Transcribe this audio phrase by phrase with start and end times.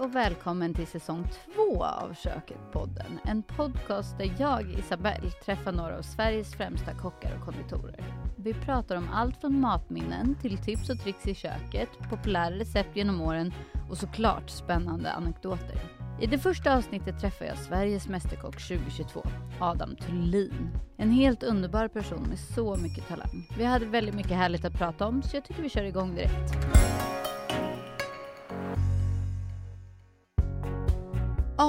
[0.00, 3.18] och välkommen till säsong två av Köket-podden.
[3.24, 8.04] En podcast där jag, Isabelle, träffar några av Sveriges främsta kockar och konditorer.
[8.36, 13.20] Vi pratar om allt från matminnen till tips och tricks i köket, populära recept genom
[13.20, 13.54] åren
[13.90, 15.82] och såklart spännande anekdoter.
[16.20, 19.22] I det första avsnittet träffar jag Sveriges Mästerkock 2022,
[19.60, 20.68] Adam Thulin.
[20.96, 23.48] En helt underbar person med så mycket talang.
[23.58, 26.54] Vi hade väldigt mycket härligt att prata om så jag tycker vi kör igång direkt.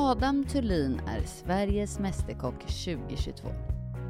[0.03, 3.47] Adam Thulin är Sveriges Mästerkock 2022.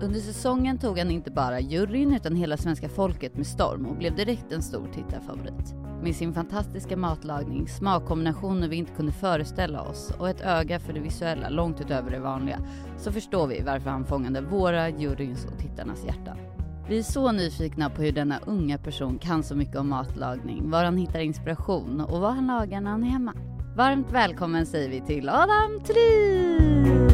[0.02, 4.16] Under säsongen tog han inte bara juryn utan hela svenska folket med storm och blev
[4.16, 5.76] direkt en stor tittarfavorit.
[6.04, 11.00] Med sin fantastiska matlagning, smakkombinationer vi inte kunde föreställa oss och ett öga för det
[11.00, 12.60] visuella långt utöver det vanliga
[12.98, 16.38] så förstår vi varför han fångade våra, juryns och tittarnas hjärtan.
[16.90, 20.84] Vi är så nyfikna på hur denna unga person kan så mycket om matlagning, var
[20.84, 23.34] han hittar inspiration och vad han lagar när han är hemma.
[23.76, 27.10] Varmt välkommen säger vi till Adam Thulin!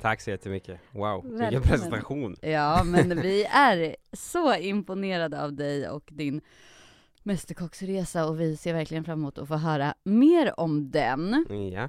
[0.00, 0.80] Tack så jättemycket.
[0.90, 1.38] Wow, Välkommen.
[1.38, 2.36] vilken presentation.
[2.40, 6.40] Ja, men vi är så imponerade av dig och din
[7.22, 11.46] Mästerkocksresa och vi ser verkligen fram emot att få höra mer om den.
[11.72, 11.88] Ja.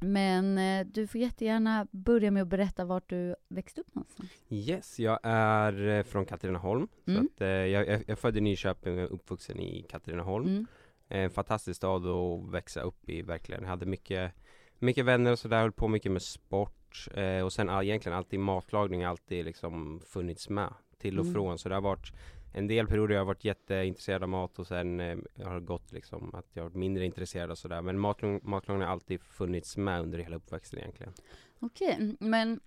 [0.00, 4.30] Men eh, du får jättegärna börja med att berätta vart du växte upp någonstans.
[4.48, 6.88] Yes, jag är eh, från Katrineholm.
[7.06, 7.20] Mm.
[7.20, 10.46] Så att, eh, jag, jag, jag är född i Nyköping och uppvuxen i Katrineholm.
[10.46, 10.66] Mm.
[11.08, 13.62] En fantastisk stad att växa upp i verkligen.
[13.62, 14.32] Jag hade mycket,
[14.78, 17.08] mycket vänner och sådär, höll på mycket med sport.
[17.14, 21.34] Eh, och sen all, egentligen alltid matlagning alltid liksom funnits med till och Mm.
[21.34, 21.58] från.
[21.58, 22.12] Så det har varit
[22.58, 25.92] en del perioder jag har varit jätteintresserad av mat och sen eh, har det gått
[25.92, 27.82] liksom att jag varit mindre intresserad och sådär.
[27.82, 31.12] Men matlagning har alltid funnits med under hela uppväxten egentligen.
[31.60, 32.60] Okej, men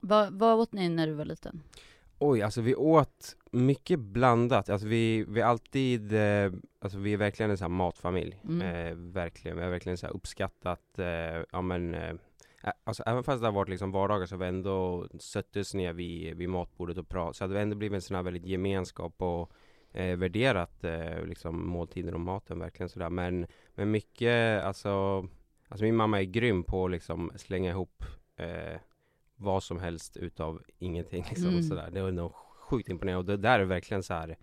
[0.00, 1.62] vad, vad åt ni när du var liten?
[2.18, 4.68] Oj, alltså vi åt mycket blandat.
[4.68, 8.40] Alltså vi, vi alltid, eh, alltså vi är verkligen en sån här matfamilj.
[8.44, 8.60] Mm.
[8.60, 12.14] Eh, verkligen, vi har verkligen så uppskattat, eh, ja men, eh,
[12.84, 16.36] alltså även fast det har varit liksom vardagar så har vi ändå söttes ner vid,
[16.36, 17.36] vid matbordet och pratat.
[17.36, 19.52] Så hade vi ändå blivit en sån här väldigt gemenskap och
[19.92, 23.10] eh, värderat eh, liksom måltiden och maten verkligen sådär.
[23.10, 25.26] Men, men mycket, alltså,
[25.68, 28.04] alltså min mamma är grym på att liksom slänga ihop
[28.36, 28.80] eh,
[29.36, 31.62] vad som helst utav ingenting liksom Mm.
[31.62, 31.90] sådär.
[31.90, 34.36] Det var nog sjukt imponerande och det där är verkligen så här.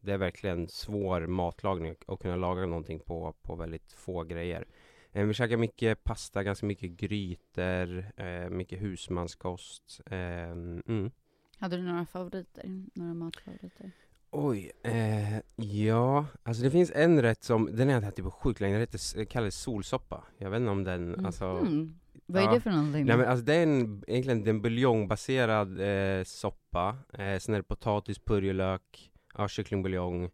[0.00, 4.66] Det är verkligen svår matlagning att kunna laga någonting på, på väldigt få grejer.
[5.14, 10.00] Eh, vi käkar mycket pasta, ganska mycket grytor, eh, mycket husmanskost.
[10.06, 11.10] Eh, mm.
[11.58, 12.86] Hade du några favoriter?
[12.94, 13.90] Några matfavoriter?
[14.30, 18.30] Oj, eh, ja, alltså det finns en rätt som, den har jag inte ätit på
[18.30, 20.24] sjukt länge, den heter, kallas solsoppa.
[20.38, 21.98] Jag vet inte om den, alltså Mhm.
[22.26, 22.54] Vad är ja.
[22.54, 23.06] det för någonting?
[23.06, 27.62] Nej men alltså det är en, egentligen en buljongbaserad eh, soppa, eh, sen är det
[27.62, 30.30] potatis, purjolök, ja, kycklingbuljong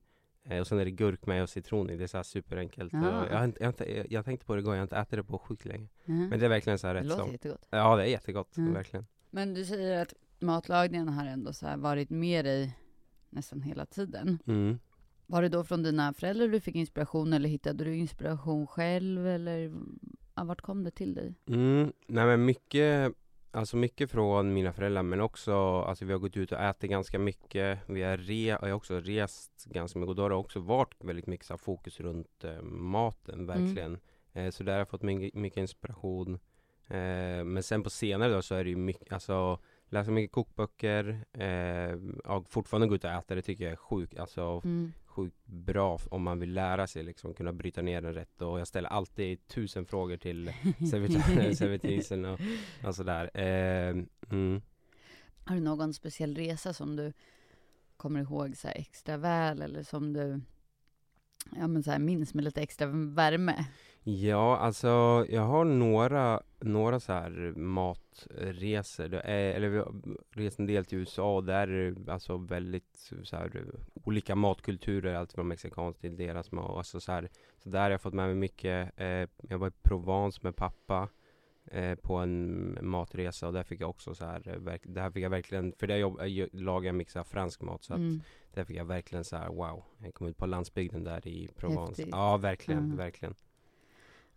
[0.61, 2.93] och sen är det gurkmeja och citron i, det är så här superenkelt.
[2.93, 3.27] Och Ah.
[3.31, 5.65] jag, jag, jag, jag tänkte på det igår, jag har inte ätit det på sjukt
[5.65, 5.88] länge.
[6.05, 6.28] Mhm.
[6.28, 7.69] Men det är verkligen så här det rätt låter som, jättegott.
[7.71, 8.75] ja det är jättegott, Mm.
[8.75, 9.06] verkligen.
[9.31, 12.77] Men du säger att matlagningen har ändå så här varit med dig
[13.31, 14.38] nästan hela tiden.
[14.47, 14.78] Mm.
[15.27, 19.72] Var det då från dina föräldrar du fick inspiration eller hittade du inspiration själv eller
[20.34, 21.34] ja, vart kom det till dig?
[21.47, 23.12] Mm, nej men mycket,
[23.50, 27.19] alltså mycket från mina föräldrar men också, alltså vi har gått ut och ätit ganska
[27.19, 27.78] mycket.
[27.87, 30.94] Vi har, re, jag har också rest ganska mycket och då har det också varit
[30.99, 33.99] väldigt mycket så fokus runt eh, maten verkligen.
[34.33, 36.38] Eh, så där har jag fått mycket, mycket inspiration.
[36.87, 41.25] Eh, men sen på senare då så är det ju mycket, alltså läsa mycket kokböcker,
[41.32, 44.93] eh, ja, fortfarande gå ut och äta, det tycker jag är sjukt, alltså Mm.
[45.20, 48.69] Sjukt bra om man vill lära sig liksom kunna bryta ner den rätt och jag
[48.69, 50.53] ställer alltid tusen frågor till
[51.56, 52.41] servitrisen och,
[52.84, 53.31] och sådär.
[53.34, 54.62] Eh, mm.
[55.44, 57.12] Har du någon speciell resa som du
[57.97, 60.41] kommer ihåg så extra väl eller som du
[61.56, 63.64] ja, men så minns med lite extra värme?
[64.05, 64.88] Ja, alltså
[65.28, 69.15] jag har några, några så här matresor.
[69.15, 69.94] Är, eller vi har
[70.31, 73.64] rest en del till USA och där är det alltså väldigt så här,
[74.05, 76.76] olika matkulturer, allt från mexikansk till deras mat.
[76.76, 77.29] Alltså, så, här,
[77.62, 78.93] så där har jag fått med mig mycket.
[78.97, 81.08] Eh, jag var i Provence med pappa
[81.64, 85.25] eh, på en matresa och där fick jag också så här, eh, verk, där fick
[85.25, 87.99] jag verkligen, för där jobb, jag lagar jag mycket så här fransk mat så att
[88.00, 88.20] Mm.
[88.55, 89.85] där fick jag verkligen så här wow.
[89.99, 91.91] Jag kom ut på landsbygden där i Provence.
[92.02, 92.08] Häftigt.
[92.12, 92.97] Ja, verkligen, Mm.
[92.97, 93.35] verkligen.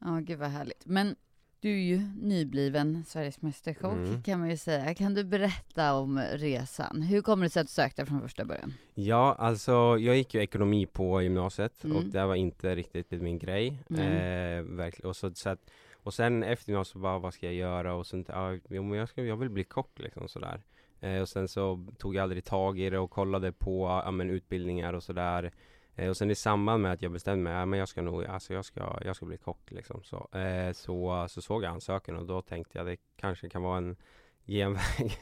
[0.06, 0.86] Ja, gud vad härligt.
[0.86, 1.16] Men
[1.60, 4.24] du är ju nybliven Sveriges Mästerkock Mm.
[4.24, 4.94] kan man ju säga.
[4.94, 7.02] Kan du berätta om resan?
[7.02, 8.74] Hur kommer det sig att du sökte från första början?
[8.94, 11.98] Ja, alltså jag gick ju ekonomi på gymnasiet Mm.
[11.98, 13.80] och det var inte riktigt min grej.
[13.90, 14.02] Mm.
[14.02, 15.10] Eh, verkligen.
[15.10, 17.94] Och, så, så att, och sen efter gymnasiet bara, vad ska jag göra?
[17.94, 20.62] Och sånt, ja, jag, ska, jag vill bli kock liksom sådär.
[21.00, 24.30] Eh, och sen så tog jag aldrig tag i det och kollade på ja, men,
[24.30, 25.52] utbildningar och sådär.
[25.96, 28.26] Eh, och sen i samband med att jag bestämde mig, ja, men jag ska nog,
[28.26, 30.04] alltså jag ska, jag ska bli kock liksom.
[30.04, 33.78] Så, eh, så, så såg jag ansökan och då tänkte jag det kanske kan vara
[33.78, 33.96] en
[34.46, 35.18] genväg.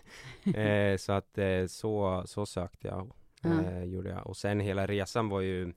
[0.56, 3.12] eh, så att eh, så, så sökte jag,
[3.44, 3.83] Ja.
[3.83, 4.27] gjorde jag.
[4.27, 5.73] Och sen hela resan var ju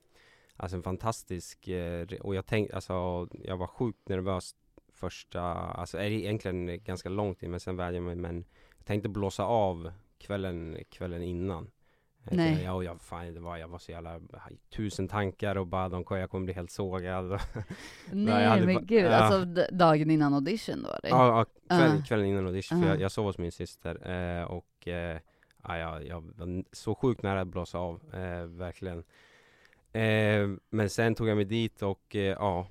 [0.57, 4.55] Alltså en fantastisk, eh, och jag tänkte, alltså jag var sjukt nervös
[4.93, 8.45] första, alltså är det egentligen ganska långt in men sen värjde jag mig men
[8.77, 11.71] jag tänkte blåsa av kvällen, kvällen innan.
[12.29, 12.47] Jag Nej.
[12.47, 14.19] tänkte, Ja, och jag, fan, det var, jag var så jävla,
[14.75, 17.39] tusen tankar och bara de jag kommer bli helt sågad.
[18.11, 19.09] Nej jag men gud, ja.
[19.15, 21.09] alltså dagen innan audition då eller?
[21.09, 21.45] Ja, ja
[21.77, 22.03] kväll, Ja.
[22.07, 22.93] kvällen innan audition, för Ja.
[22.93, 25.19] jag, jag sov hos min syster eh, och eh,
[25.63, 29.03] ja, jag, jag var så sjukt nära att blåsa av, eh, verkligen.
[29.91, 32.67] Eh, men sen tog jag mig dit och eh, ja,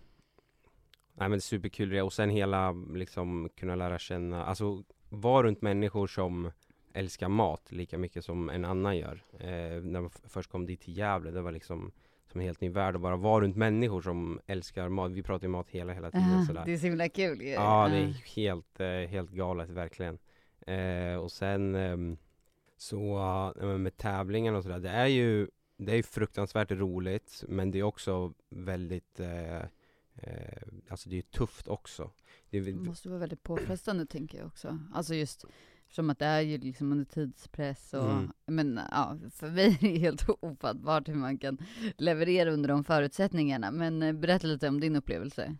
[1.15, 6.51] nej men superkul och sen hela liksom kunna lära känna, alltså vara runt människor som
[6.95, 9.25] älskar mat lika mycket som en annan gör.
[9.39, 11.93] Eh, när man först kom dit till Gävle, det var liksom
[12.33, 15.13] som en helt ny värld att bara vara runt människor som älskar mat.
[15.13, 16.63] Vi pratar ju mat hela, hela tiden Aha, sådär.
[16.67, 17.49] det är så himla kul ju.
[17.49, 18.07] Ja, det är
[18.37, 20.19] helt, eh, helt galet verkligen.
[20.67, 21.77] Eh, och sen
[22.77, 23.19] så
[23.61, 27.79] eh, men med tävlingen och sådär, det är ju det är fruktansvärt roligt, men det
[27.79, 29.63] är också väldigt eh,
[30.15, 32.11] eh, Alltså det är tufft också.
[32.51, 34.79] Det måste vara väldigt påfrestande tänker jag också.
[34.95, 35.45] Alltså just
[35.95, 38.33] som att det är ju liksom under tidspress och, Mm.
[38.47, 41.59] men ja, för mig är det helt ofattbart hur man kan
[41.99, 43.71] leverera under de förutsättningarna.
[43.71, 45.57] Men eh, berätta lite om din upplevelse.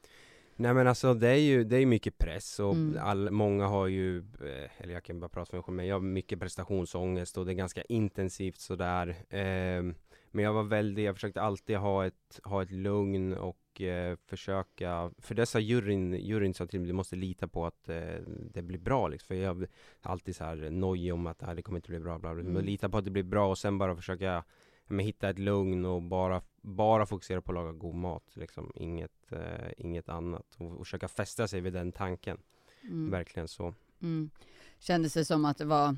[0.57, 2.99] Nej men alltså det är ju, det är mycket press och Mm.
[3.03, 5.95] all, många har ju, eh, eller jag kan bara prata för mig själv, men jag
[5.95, 9.17] har mycket prestationsångest och det är ganska intensivt sådär.
[9.31, 9.95] Ehm,
[10.31, 15.11] men jag var väldigt, jag försökte alltid ha ett, ha ett lugn och eh, försöka,
[15.19, 18.79] för dessa juryn, juryn sa till mig, du måste lita på att eh, det blir
[18.79, 19.27] bra liksom.
[19.27, 22.01] För jag har alltid så här nojig om att det här det kommer inte bli
[22.01, 22.41] bra, bla, bla.
[22.41, 22.53] Mm.
[22.53, 24.45] Men lita på att det blir bra och sen bara försöka
[24.87, 28.73] men hitta ett lugn och bara, bara fokusera på att laga god mat liksom.
[28.75, 30.47] Inget, eh, inget annat.
[30.57, 32.39] Och, och försöka fästa sig vid den tanken.
[32.83, 33.11] Mm.
[33.11, 33.75] Verkligen så.
[34.03, 34.31] Mm.
[34.79, 35.97] Kändes det som att det var,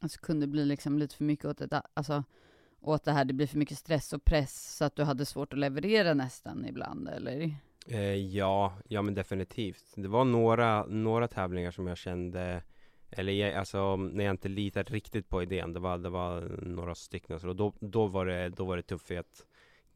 [0.00, 2.24] alltså kunde bli liksom lite för mycket åt det, alltså
[2.82, 5.52] åt det här, det blir för mycket stress och press så att du hade svårt
[5.52, 7.56] att leverera nästan ibland eller?
[7.86, 9.84] Eh, ja, ja men definitivt.
[9.96, 12.62] Det var några, några tävlingar som jag kände
[13.10, 16.94] eller jag, alltså när jag inte litade riktigt på idén, det var, det var några
[16.94, 19.46] stycken så då, då, var det, då var det tufft för att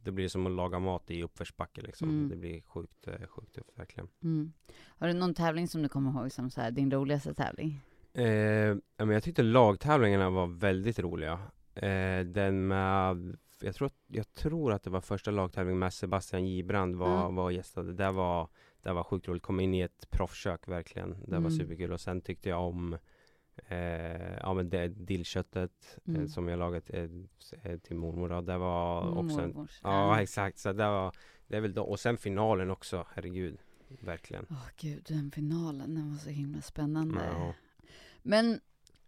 [0.03, 2.09] det blir som att laga mat i uppförsbacke liksom.
[2.09, 2.29] Mm.
[2.29, 4.09] Det blir sjukt, eh, sjukt tufft verkligen.
[4.23, 4.53] Mm.
[4.99, 7.81] Har du någon tävling som du kommer ihåg som så här, din roligaste tävling?
[8.13, 11.41] Eh, men jag tyckte lagtävlingarna var väldigt roliga.
[11.77, 16.97] Eh, den med, jag tror, jag tror att det var första lagtävlingen med Sebastian Gibrand
[16.97, 17.35] var, Mm.
[17.35, 17.93] var gästade.
[17.93, 18.49] Det var,
[18.83, 19.43] det var sjukt roligt.
[19.43, 21.11] Kom in i ett proffskök verkligen.
[21.25, 21.51] Det var Mm.
[21.51, 21.93] superkul.
[21.93, 22.99] Och sen tyckte jag om
[23.69, 26.29] eh, ja, men det dillköttet eh, Mm.
[26.29, 27.09] som jag lagat eh,
[27.63, 28.29] eh, till mormor.
[28.29, 28.41] då.
[28.41, 29.69] Det var också en.
[29.83, 31.13] Ja exakt, så det var
[31.49, 33.59] Det är väl då, och sen finalen också, herregud
[34.01, 37.21] Verkligen Åh gud, den finalen, den var så himla spännande.
[37.25, 37.55] Ja.
[38.23, 38.61] Men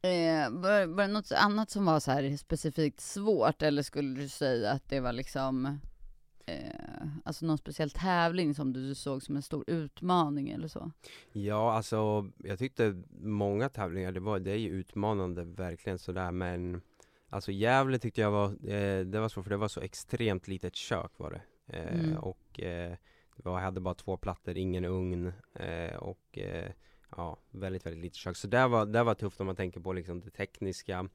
[0.02, 4.28] eh, var, var det något annat som var så här specifikt svårt eller skulle du
[4.28, 5.78] säga att det var liksom
[6.46, 10.90] eh, alltså någon speciell tävling som du såg som en stor utmaning eller så?
[11.32, 16.80] Ja, alltså jag tyckte många tävlingar, det, var, det är ju utmanande verkligen sådär men
[17.30, 20.76] Alltså Gävle tyckte jag var, eh, det var svårt för det var så extremt litet
[20.76, 21.42] kök var det
[21.76, 22.16] eh, Mm.
[22.16, 22.96] Och eh,
[23.44, 26.70] jag hade bara två plattor, ingen ugn eh, och eh,
[27.16, 28.36] Ja, väldigt, väldigt lite kök.
[28.36, 31.08] Så det var, det var tufft om man tänker på liksom det tekniska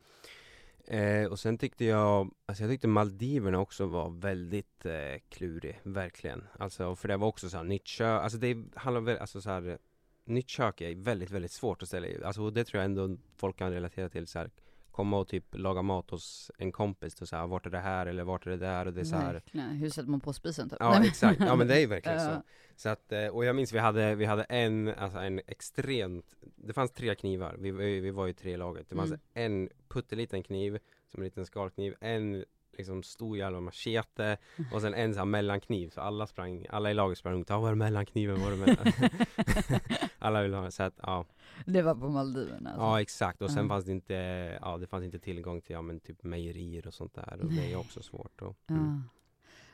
[0.87, 6.43] eh, Och sen tyckte jag, alltså jag tyckte Maldiverna också var väldigt eh, klurig, verkligen
[6.59, 9.49] Alltså för det var också så här nytt kök, alltså det handlar väl, alltså så
[9.49, 9.77] här
[10.25, 12.23] Nytt kök är väldigt, väldigt svårt att ställa i.
[12.23, 14.49] Alltså det tror jag ändå folk kan relatera till så här,
[14.93, 18.05] Komma och typ laga mat hos en kompis och så här, vart är det här
[18.05, 19.69] eller vart är det där och det är så här Verkligen.
[19.69, 20.77] Hur sätter man på spisen typ?
[20.79, 22.41] Ja exakt, ja men det är ju verkligen så.
[22.75, 26.73] Så att, eh, och jag minns vi hade, vi hade en, alltså en extremt Det
[26.73, 29.19] fanns tre knivar, vi, vi, var ju tre i laget Det fanns Mm.
[29.33, 32.45] en putteliten kniv, som en liten skalkniv, en
[32.77, 34.37] liksom stor jävla machete
[34.73, 37.59] och sen en sån här mellankniv så alla sprang, alla i laget sprang runt, ja
[37.59, 38.85] var är mellankniven, var mellan...
[40.19, 41.25] Alla ville ha, så att ja,
[41.65, 42.83] Det var på Maldiverna alltså.
[42.85, 43.69] ja exakt och sen Ja.
[43.69, 44.13] fanns det inte,
[44.61, 47.71] ja det fanns inte tillgång till, ja men typ mejerier och sånt där och det
[47.71, 49.03] är också svårt och, mm.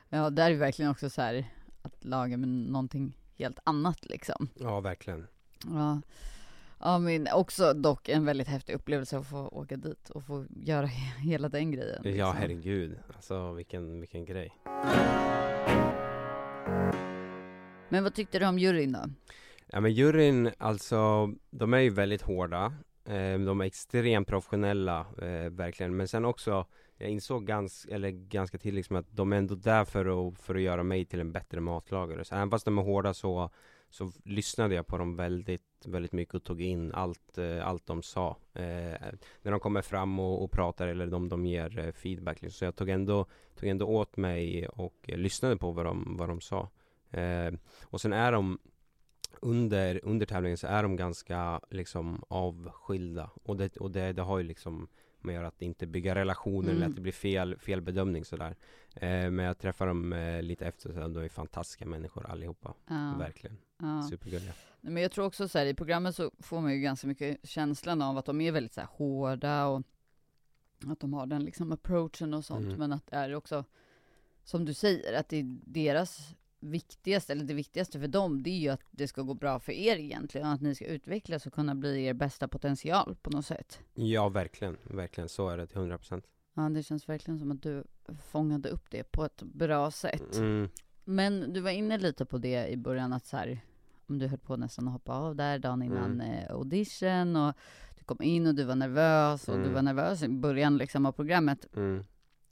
[0.10, 0.18] Ja.
[0.18, 1.46] ja, där är det verkligen också så här
[1.82, 4.48] att laga med någonting helt annat liksom.
[4.56, 5.28] Ja verkligen
[5.66, 6.02] Ja.
[6.80, 10.86] Ja, men också dock en väldigt häftig upplevelse att få åka dit och få göra
[11.18, 12.02] hela den grejen.
[12.04, 12.36] Ja liksom.
[12.38, 14.54] herregud, alltså vilken, vilken grej
[17.90, 19.00] Men vad tyckte du om juryn då?
[19.68, 22.74] Ja men juryn, alltså de är ju väldigt hårda
[23.10, 25.98] Eh, de är extremt professionella, eh, verkligen.
[25.98, 26.66] Men sen också,
[26.98, 30.56] jag insåg ganska, eller ganska tidigt liksom att de är ändå där för att, för
[30.56, 32.26] att göra mig till en bättre matlagare.
[32.26, 33.50] Så även fast de är hårda så,
[33.90, 38.04] så lyssnade jag på dem väldigt, väldigt mycket och tog in allt, eh, allt de
[38.04, 38.38] sa.
[38.54, 42.42] Eh, när de kommer fram och, och pratar eller de, de ger eh, feedback.
[42.42, 42.58] Liksom.
[42.58, 46.42] Så jag tog ändå, tog ändå åt mig och lyssnade på vad de, vad de
[46.42, 46.70] sa.
[47.82, 48.60] och sen är de
[49.42, 54.38] under, under tävlingen så är de ganska liksom avskilda och det, och det, det har
[54.38, 54.88] ju liksom
[55.22, 56.76] med att inte bygga relationer mm.
[56.76, 58.56] eller att det blir fel, fel bedömning sådär.
[58.94, 62.74] Eh, men jag träffar dem eh, lite efter, så de är fantastiska människor allihopa.
[62.88, 63.16] Ja.
[63.20, 63.58] Verkligen.
[63.80, 64.08] Ja.
[64.10, 64.54] Supergulliga.
[64.82, 68.02] Men jag tror också så här, i programmet så får man ju ganska mycket känslan
[68.02, 69.82] av att de är väldigt så här, hårda och
[70.86, 72.66] att de har den liksom approachen och sånt.
[72.66, 72.78] Mm.
[72.78, 73.66] Men att det är också,
[74.44, 78.60] som du säger, att det är deras viktigaste, eller det viktigaste för dem, det är
[78.60, 81.76] ju att det ska gå bra för er egentligen, att ni ska utvecklas och kunna
[81.76, 83.80] bli er bästa potential på något sätt.
[83.94, 86.26] Ja, verkligen, verkligen, så är det till hundra procent.
[86.54, 87.84] Ja, det känns verkligen som att du
[88.22, 90.36] fångade upp det på ett bra sätt.
[90.36, 90.70] Mm.
[91.04, 93.60] Men du var inne lite på det i början, att så här,
[94.18, 96.32] du höll på nästan att hoppa av där dagen innan mm.
[96.32, 97.56] eh, audition och
[97.98, 99.68] du kom in och du var nervös och mm.
[99.68, 101.66] du var nervös i början liksom av programmet.
[101.76, 102.04] Mm.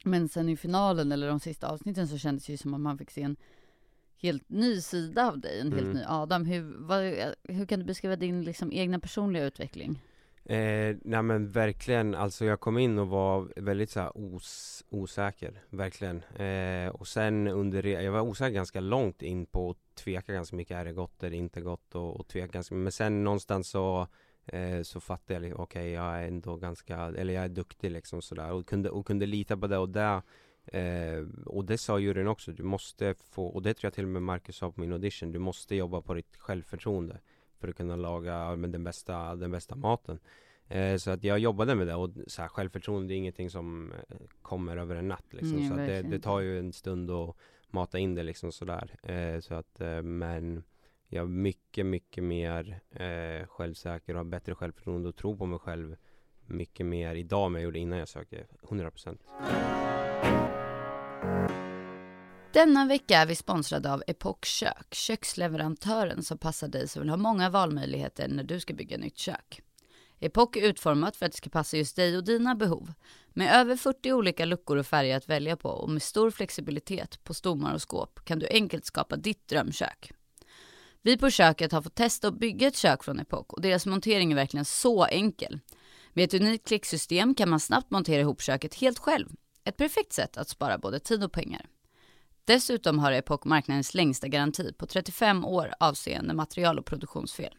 [0.04, 2.98] Men sen i finalen eller de sista avsnitten så kändes det ju som att man
[2.98, 3.36] fick se en
[4.18, 5.98] helt ny sida av dig, en helt mm.
[5.98, 6.46] ny Adam.
[6.46, 7.04] Hur, vad,
[7.44, 10.02] hur kan du beskriva din liksom, egna personliga utveckling?
[10.50, 16.24] Eh, nej men verkligen, alltså jag kom in och var väldigt så os, osäker, verkligen.
[16.24, 20.78] Eh, och sen under, jag var osäker ganska långt in på att tveka ganska mycket,
[20.78, 21.96] är det gott eller inte gott?
[21.96, 24.08] Och, och tveka ganska Men sen någonstans så
[24.46, 27.92] eh, så fattade jag, liksom, okej okay, jag är ändå ganska, eller jag är duktig
[27.92, 28.52] liksom sådär.
[28.52, 30.22] Och kunde, och kunde lita på det och det
[30.72, 34.10] Eh, och det sa juryn också, du måste få, och det tror jag till och
[34.10, 37.20] med Marcus sa på min audition, du måste jobba på ditt självförtroende
[37.60, 40.20] för att kunna laga men, den, bästa, den bästa maten.
[40.68, 44.18] Eh, så att jag jobbade med det och så här, självförtroende är ingenting som eh,
[44.42, 45.58] kommer över en natt liksom.
[45.58, 47.36] Mm, så det, det, tar ju en stund att
[47.70, 48.96] mata in det liksom sådär.
[49.04, 50.64] Eh, så att, eh, men
[51.08, 55.60] jag är mycket, mycket mer eh, självsäker och har bättre självförtroende och tror på mig
[55.60, 55.96] själv
[56.46, 59.22] mycket mer idag än jag gjorde innan jag sökte 100 procent.
[62.54, 67.18] Denna vecka är vi sponsrade av Epoch Kök, köksleverantören som passar dig som vill ha
[67.18, 69.62] många valmöjligheter när du ska bygga nytt kök.
[70.20, 72.94] Epoch är utformat för att det ska passa just dig och dina behov.
[73.34, 77.34] Med över 40 olika luckor och färger att välja på och med stor flexibilitet på
[77.34, 80.12] stommar och skåp kan du enkelt skapa ditt drömkök.
[81.02, 84.32] Vi på köket har fått testa att bygga ett kök från Epoch och deras montering
[84.32, 85.60] är verkligen så enkel.
[86.14, 89.28] Med ett unikt klicksystem kan man snabbt montera ihop köket helt själv.
[89.64, 91.66] Ett perfekt sätt att spara både tid och pengar.
[92.48, 97.56] Dessutom har Epoch marknadens längsta garanti på 35 år avseende material och produktionsfel.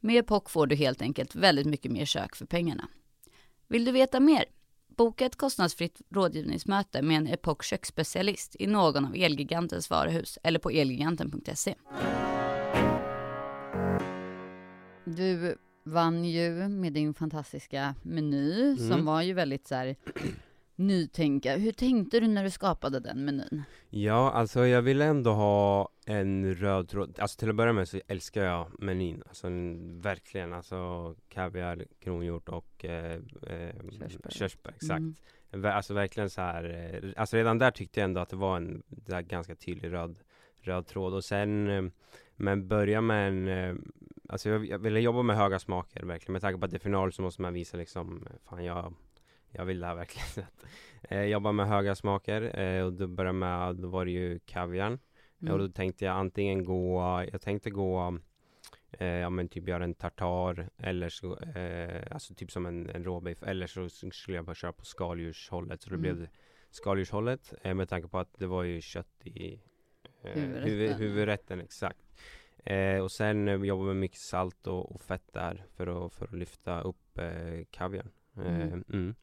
[0.00, 2.88] Med Epoch får du helt enkelt väldigt mycket mer kök för pengarna.
[3.68, 4.44] Vill du veta mer?
[4.96, 10.70] Boka ett kostnadsfritt rådgivningsmöte med en Epoch köksspecialist i någon av Elgigantens varuhus eller på
[10.70, 11.74] elgiganten.se.
[15.04, 18.88] Du vann ju med din fantastiska meny mm.
[18.88, 19.96] som var ju väldigt så här
[20.80, 21.56] nytänka.
[21.56, 23.62] Hur tänkte du när du skapade den menyn?
[23.90, 27.18] Ja, alltså jag ville ändå ha en röd tråd.
[27.18, 29.22] Alltså till att börja med så älskar jag menyn.
[29.28, 29.48] Alltså
[30.00, 33.12] verkligen, alltså kaviar, kronhjort och eh,
[33.46, 34.30] eh, körsbär.
[34.30, 34.72] körsbär.
[34.72, 35.02] Exakt.
[35.52, 35.64] Mm.
[35.64, 36.64] Alltså verkligen så här.
[36.64, 40.18] Eh, alltså redan där tyckte jag ändå att det var en där ganska tydlig röd,
[40.60, 41.14] röd tråd.
[41.14, 41.82] Och sen, eh,
[42.36, 43.92] men börja med en
[44.28, 46.32] Alltså jag, jag ville jobba med höga smaker verkligen.
[46.32, 48.94] Med tanke på att det är final så måste man visa liksom, fan jag
[49.52, 50.48] jag vill det här verkligen.
[51.02, 54.98] eh, jobba med höga smaker eh, och då började med, då var det ju kaviarn.
[55.42, 55.52] Mm.
[55.52, 57.00] Och då tänkte jag antingen gå,
[57.32, 58.18] jag tänkte gå
[58.92, 63.04] eh, ja men typ göra en tartar eller så, eh, alltså typ som en, en
[63.04, 66.02] råbiff eller så skulle jag bara köra på skaldjurshållet så det mm.
[66.02, 66.28] blev
[66.70, 69.60] skaldjurshållet eh, med tanke på att det var ju kött i
[70.22, 70.68] eh, huvudrätten.
[70.68, 72.06] Huvud, huvudrätten exakt.
[72.64, 76.24] Eh, och sen eh, jobba med mycket salt och, och, fett där för att, för
[76.24, 78.10] att lyfta upp eh, kaviarn.
[78.36, 78.84] Mm.
[78.92, 79.14] Mm.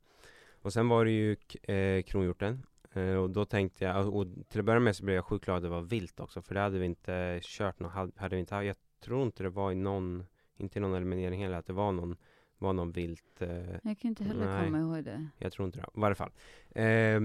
[0.67, 2.65] Och sen var det ju eh, kronhjorten.
[2.93, 5.57] Eh, och då tänkte jag, och till att börja med så blev jag sjukt glad
[5.57, 6.41] att det var vilt också.
[6.41, 9.71] För det hade vi inte kört någon, hade vi inte, jag tror inte det var
[9.71, 10.25] i någon,
[10.57, 12.15] inte i någon eliminering heller, att det var någon
[12.57, 13.49] var någon vilt eh,
[13.83, 16.31] Jag kan inte heller nej, komma ihåg det Jag tror inte det, i varje fall
[16.69, 17.21] eh,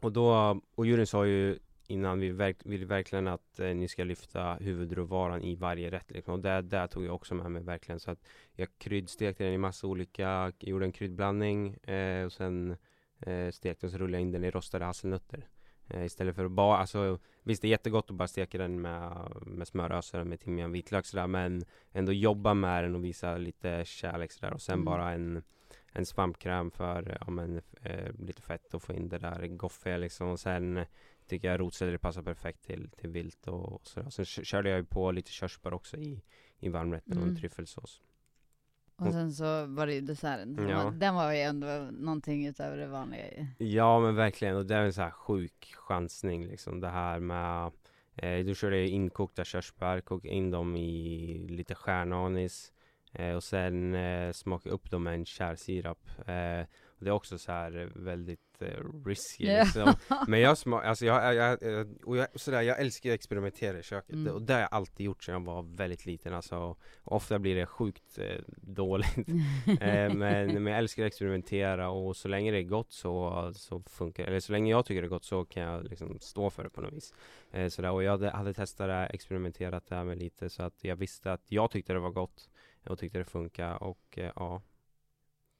[0.00, 1.58] Och då, och juryn sa ju
[1.90, 6.10] innan vi verk, vill verkligen att eh, ni ska lyfta huvudråvaran i varje rätt.
[6.10, 6.34] Liksom.
[6.34, 8.00] Och det där tog jag också med mig verkligen.
[8.00, 8.18] Så att
[8.52, 12.76] jag kryddstekte den i massa olika, gjorde en kryddblandning eh, och sen
[13.20, 15.48] eh, stekte och så rullade jag in den i rostade hasselnötter.
[15.88, 19.32] Eh, istället för att bara, alltså visst det är jättegott att bara steka den med,
[19.46, 24.32] med smöröser med timjan, vitlök sådär men ändå jobba med den och visa lite kärlek
[24.32, 24.84] sådär och sen Mm.
[24.84, 25.42] bara en
[25.96, 30.28] en svampkräm för ja, men, eh, lite fett och få in det där goffiga liksom
[30.28, 30.84] och sen
[31.26, 34.10] tycker jag rotselleri passar perfekt till, till vilt och, och sådär.
[34.10, 36.22] Sen kö- körde jag ju på lite körsbär också i,
[36.58, 37.36] i varmrätten och en Mm.
[37.36, 38.02] tryffelsås.
[38.96, 40.68] Och sen så var det ju desserten.
[40.68, 40.90] Ja.
[40.96, 43.26] Den var ju ändå någonting utöver det vanliga
[43.58, 43.66] ju.
[43.66, 47.72] Ja men verkligen och det är en så här sjuk chansning liksom det här med
[48.14, 52.72] eh, Då körde jag inkokta körsbär, kokade in dem i lite stjärnanis
[53.36, 56.66] Och sen eh, smaka upp dem med en kärsirap eh,
[56.98, 59.62] Det är också så här väldigt eh, risky Ja.
[59.64, 59.94] liksom.
[60.28, 63.82] Men jag smakar, alltså jag, jag, jag, och jag, sådär, jag älskar att experimentera i
[63.82, 64.34] köket Mm.
[64.34, 67.54] och det har jag alltid gjort sedan jag var väldigt liten alltså och Ofta blir
[67.56, 69.16] det sjukt eh, dåligt
[69.80, 73.80] eh, men, men jag älskar att experimentera och så länge det är gott så, så
[73.80, 76.64] funkar Eller så länge jag tycker det är gott så kan jag liksom stå för
[76.64, 77.14] det på något vis
[77.52, 77.90] eh, sådär.
[77.90, 81.32] Och jag hade, hade testat det, experimenterat det här med lite så att jag visste
[81.32, 82.48] att jag tyckte det var gott
[82.88, 84.62] och tyckte det funkar och eh, ja,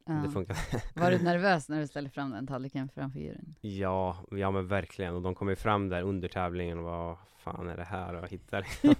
[0.07, 0.31] det Ja.
[0.31, 0.57] funkar
[1.01, 3.55] Var du nervös när du ställde fram den tallriken framför juryn?
[3.61, 7.69] Ja, ja men verkligen och de kom ju fram där under tävlingen och vad fan
[7.69, 8.67] är det här och hittade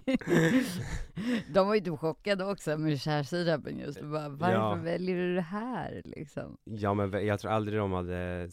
[1.53, 4.01] De var ju typ chockade också med kärsirapen just.
[4.03, 4.75] Bara, varför Ja.
[4.75, 6.57] väljer du det här liksom?
[6.65, 8.49] Ja men jag tror aldrig de hade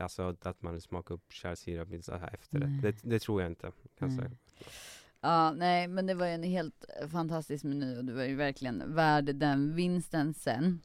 [0.00, 1.88] Alltså att man smakar upp kärsirap
[2.32, 2.80] efter det.
[2.82, 4.30] det Det tror jag inte kan jag säga.
[5.22, 8.94] Ja, nej, men det var ju en helt fantastisk meny och du var ju verkligen
[8.94, 10.80] värd den vinsten sen.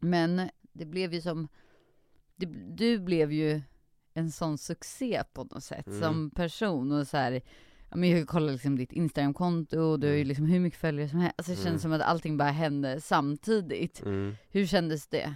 [0.00, 1.48] Men det blev ju som,
[2.36, 2.46] det,
[2.76, 3.62] du blev ju
[4.14, 6.00] en sån succé på något sätt Mm.
[6.00, 7.32] som person och så här,
[7.90, 10.28] ja, men jag kollat liksom ditt Instagramkonto och du har ju Mm.
[10.28, 11.34] liksom hur mycket följare som helst.
[11.38, 11.78] Alltså det känns Mm.
[11.78, 14.02] som att allting bara hände samtidigt.
[14.02, 14.36] Mm.
[14.50, 15.34] Hur kändes det?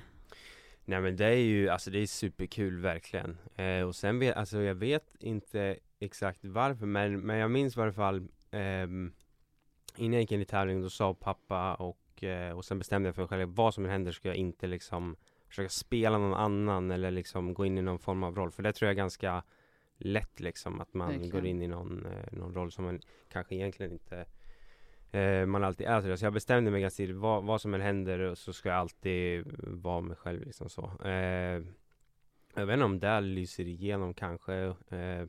[0.84, 3.38] Nej men det är ju, alltså det är superkul verkligen.
[3.56, 7.80] Eh, och sen vet, alltså jag vet inte exakt varför men, men jag minns i
[7.80, 9.12] varje fall ehm,
[9.96, 13.14] Innan jag gick in i tävlingen då sa pappa och, eh, och sen bestämde jag
[13.14, 15.16] för mig själv vad som än händer ska jag inte liksom
[15.48, 18.50] försöka spela någon annan eller liksom gå in i någon form av roll.
[18.50, 19.42] För det tror jag är ganska
[19.96, 21.30] lätt liksom att man Verkligen.
[21.30, 24.26] går in i någon, eh, någon roll som man kanske egentligen inte
[25.10, 26.16] eh, man alltid är sådär.
[26.16, 29.44] Så jag bestämde mig ganska tidigt, vad, vad som än händer så ska jag alltid
[29.62, 30.92] vara mig själv liksom så.
[31.04, 31.62] Eh,
[32.54, 34.54] jag vet inte om det lyser igenom kanske.
[34.88, 35.26] Eh,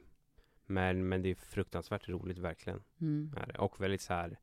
[0.66, 2.82] men, men det är fruktansvärt roligt verkligen.
[3.02, 3.32] Mm.
[3.60, 4.38] Och väldigt så här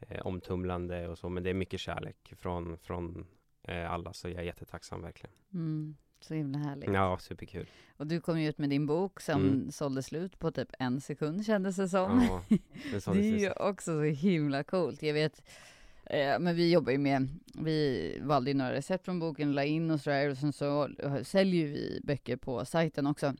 [0.00, 1.28] eh, omtumlande och så.
[1.28, 3.26] Men det är mycket kärlek från, från
[3.62, 4.12] eh, alla.
[4.12, 5.34] Så jag är jättetacksam verkligen.
[5.54, 5.96] Mm.
[6.20, 6.90] Så himla härligt.
[6.92, 7.66] Ja, superkul.
[7.96, 9.70] Och du kom ju ut med din bok som Mm.
[9.70, 12.22] sålde slut på typ en sekund kändes det som.
[12.28, 12.42] Ja,
[12.90, 15.02] det, är så Det är ju också så himla coolt.
[15.02, 15.42] Jag vet,
[16.04, 19.90] eh, men vi jobbar ju med, vi valde ju några recept från boken, la in
[19.90, 20.88] och sådär, och sen så
[21.22, 23.34] säljer vi böcker på sajten också.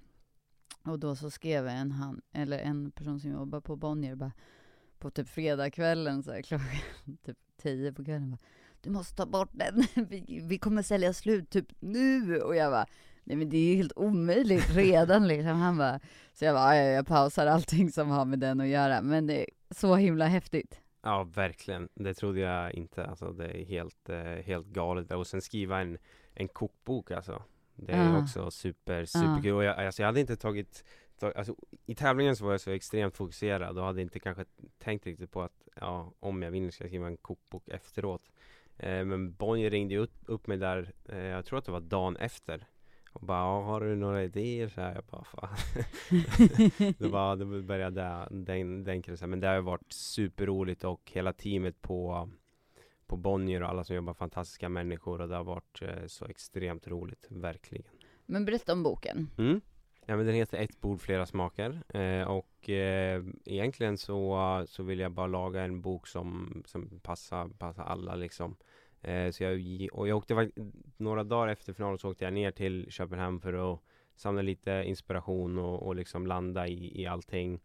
[0.85, 4.33] Och då så skrev en han, eller en person som jobbar på Bonnier, bara
[4.99, 6.67] på typ fredagskvällen, så här, klockan
[7.27, 8.39] typ tio på kvällen, bara,
[8.81, 12.41] du måste ta bort den, vi, vi kommer sälja slut typ nu.
[12.41, 12.87] Och jag bara,
[13.25, 15.57] nej men det är ju helt omöjligt redan liksom.
[15.57, 16.01] Han bara,
[16.33, 19.03] så jag bara, "Ja, ja, jag pausar allting som har med den att göra.
[19.03, 20.81] Men det är så himla häftigt.
[21.03, 21.89] Ja, verkligen.
[21.95, 23.07] Det trodde jag inte.
[23.07, 25.13] Alltså, det är helt, eh, helt galet.
[25.13, 25.99] Och sen skriva en,
[26.35, 27.43] en kokbok alltså.
[27.77, 28.19] Det är Ja.
[28.23, 29.53] också super, superkul.
[29.55, 30.85] Och jag, alltså, jag hade inte tagit,
[31.19, 31.57] tag, alltså,
[31.87, 34.45] I tävlingen så var jag så extremt fokuserad och hade inte kanske
[34.79, 38.31] tänkt riktigt på att ja, om jag vinner ska jag skriva en kokbok efteråt.
[38.77, 42.17] Eh, men Bonnier ringde upp, upp mig där, eh, jag tror att det var dagen
[42.17, 42.67] efter.
[43.13, 44.69] Och bara, "Ja, har du några idéer?
[44.69, 45.49] Så här, jag bara, fan.
[46.99, 49.31] det var, det började den, den krisen.
[49.31, 52.31] Men det har varit superroligt och hela teamet på
[53.07, 56.89] på Bonnier och alla som jobbar fantastiska människor och det har varit eh, så extremt
[56.89, 57.93] roligt, verkligen.
[58.27, 59.31] Men berätta om boken.
[59.39, 59.61] Mm.
[60.07, 64.99] Ja men den heter Ett bord flera smaker eh, och eh, egentligen så, så vill
[64.99, 68.57] jag bara laga en bok som, som passar, passar alla liksom.
[69.03, 70.51] Eh, så jag, och jag åkte
[70.97, 73.81] några dagar efter finalen så åkte jag ner till Köpenhamn för att
[74.17, 77.61] samla lite inspiration och, och liksom landa i, i allting.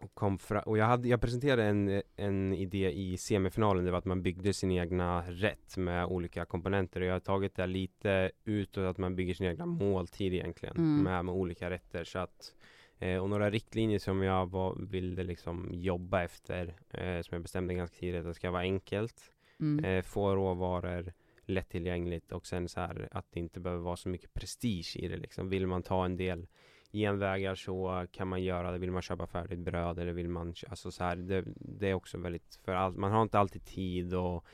[0.00, 3.98] Och, kom fra- och jag, hade, jag presenterade en, en idé i semifinalen, det var
[3.98, 8.30] att man byggde sin egna rätt med olika komponenter och jag har tagit det lite
[8.44, 11.02] utåt att man bygger sin egna måltid egentligen Mm.
[11.02, 12.54] med, med olika rätter så att
[12.98, 17.74] eh, och några riktlinjer som jag var, ville liksom jobba efter eh, som jag bestämde
[17.74, 19.84] ganska tidigt att det ska vara enkelt Mm.
[19.84, 21.12] eh, få råvaror
[21.44, 25.16] lättillgängligt och sen så här att det inte behöver vara så mycket prestige i det
[25.16, 25.48] liksom.
[25.48, 26.46] Vill man ta en del
[26.92, 28.78] genvägar så kan man göra det.
[28.78, 32.18] Vill man köpa färdigt bröd eller vill man, alltså så här, det, det är också
[32.18, 34.44] väldigt, för allt, man har inte alltid tid och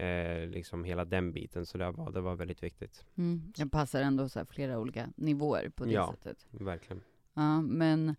[0.00, 1.66] eh, liksom hela den biten.
[1.66, 3.04] Så det var, det var väldigt viktigt.
[3.16, 3.52] Mm.
[3.56, 6.14] Det passar ändå så här flera olika nivåer på det Ja.
[6.14, 6.46] sättet.
[6.50, 7.02] Verkligen.
[7.34, 8.14] Ja, men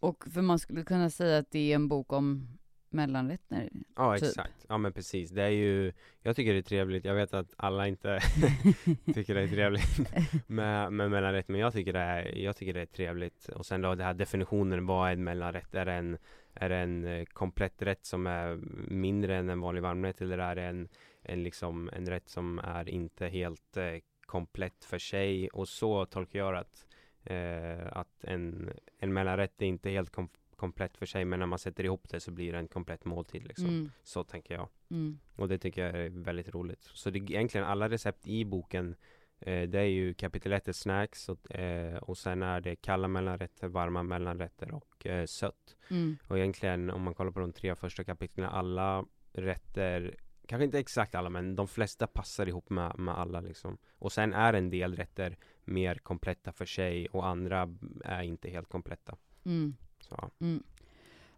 [0.00, 2.48] och för man skulle kunna säga att det är en bok om
[2.94, 3.68] mellanrätter.
[3.96, 4.28] Ja Typ.
[4.28, 5.30] exakt, ja men precis.
[5.30, 8.20] Det är ju, jag tycker det är trevligt, jag vet att alla inte
[9.14, 9.98] tycker det är trevligt
[10.46, 13.48] med, med mellanrätt, men jag tycker, det är, jag tycker det är trevligt.
[13.48, 15.74] Och sen då den här definitionen, vad är en mellanrätt?
[15.74, 16.18] Är det en,
[16.54, 18.56] är det en eh, komplett rätt som är
[18.88, 20.88] mindre än en vanlig varmrätt eller är det en,
[21.22, 25.48] en, liksom, en rätt som är inte helt eh, komplett för sig?
[25.48, 26.86] Och så tolkar jag att,
[27.24, 30.28] eh, att en, en mellanrätt är inte helt kom,
[30.64, 33.44] komplett för sig, men när man sätter ihop det så blir det en komplett måltid
[33.44, 33.68] liksom.
[33.68, 33.90] Mm.
[34.02, 34.68] Så tänker jag.
[34.90, 35.18] Mm.
[35.36, 36.82] Och det tycker jag är väldigt roligt.
[36.82, 38.96] Så det egentligen alla recept i boken
[39.40, 43.08] eh, Det är ju kapitel 1 är snacks och, eh, och sen är det kalla
[43.08, 45.76] mellanrätter, varma mellanrätter och eh, sött.
[45.90, 46.16] Mm.
[46.28, 51.14] Och egentligen om man kollar på de tre första kapitlen Alla rätter Kanske inte exakt
[51.14, 53.78] alla men de flesta passar ihop med, med alla liksom.
[53.98, 57.68] Och sen är en del rätter mer kompletta för sig och andra
[58.04, 59.16] är inte helt kompletta.
[59.44, 59.76] Mm.
[60.08, 60.62] Så Mm.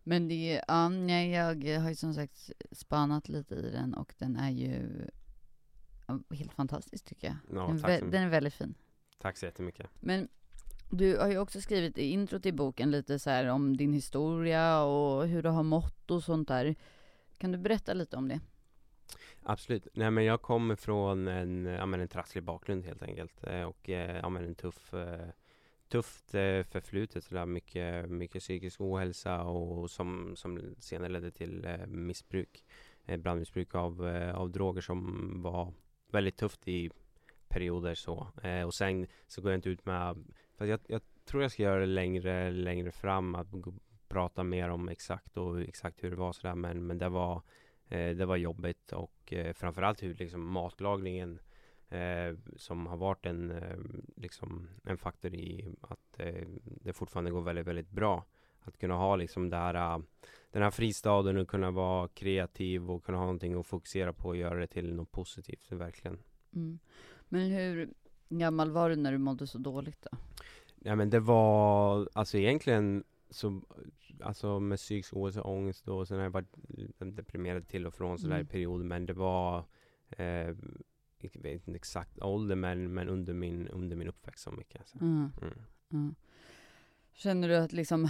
[0.09, 4.15] Men det är, ja, nej, jag har ju som sagt spanat lite i den och
[4.19, 4.89] den är ju
[6.31, 7.37] helt fantastisk tycker jag.
[7.59, 8.75] ja, den, vä- den är väldigt fin.
[9.19, 9.91] tack så jättemycket.
[10.01, 10.29] Men
[10.91, 14.83] du har ju också skrivit i intro till boken lite så här om din historia
[14.83, 16.75] och hur du har mått och sånt där.
[17.39, 18.41] Kan du berätta lite om det?
[19.43, 19.87] Absolut.
[19.95, 23.45] Nej men jag kommer från en, ja, men en trasslig bakgrund helt enkelt.
[23.45, 25.29] Eh, Och eh, ja, men en tuff, eh,
[25.89, 27.25] tufft eh, förflutet.
[27.25, 32.65] sådär mycket, mycket psykisk ohälsa och som, som senare ledde till eh, missbruk.
[33.07, 35.73] Eh, Blandmissbruk av, av droger som var
[36.13, 36.91] väldigt tufft i
[37.49, 38.29] perioder så.
[38.67, 40.25] Och sen så går jag inte ut med,
[40.57, 43.47] fast jag, jag tror jag ska göra det längre, längre fram, att
[44.09, 46.55] prata mer om exakt och exakt hur det var sådär.
[46.55, 47.43] Men, men det var
[47.89, 51.39] det var jobbigt och framförallt hur liksom matlagningen
[51.89, 53.77] eh, som har varit en, eh,
[54.17, 58.25] liksom en faktor i att eh, det fortfarande går väldigt, väldigt bra.
[58.61, 60.03] Att kunna ha liksom det här, eh,
[60.51, 64.37] den här fristaden och kunna vara kreativ och kunna ha någonting att fokusera på och
[64.37, 66.19] göra det till något positivt, verkligen.
[66.55, 66.79] Mm.
[67.29, 67.91] Men hur
[68.29, 70.19] gammal var du när du mådde så dåligt då?
[70.79, 73.63] Ja men det var, alltså egentligen så,
[74.21, 76.57] alltså med psykisk ohälsa och ångest och sen har jag varit
[76.99, 78.47] deprimerad till och från sådär Mm.
[78.47, 79.65] i perioder men det var
[80.11, 80.55] eh,
[81.33, 84.89] jag vet inte exakt ålder men, men under min, under min uppväxt så mycket.
[84.89, 84.99] Så.
[84.99, 85.33] Mm.
[85.43, 85.55] Mm.
[85.93, 86.15] Mm.
[87.13, 88.09] Känner du att liksom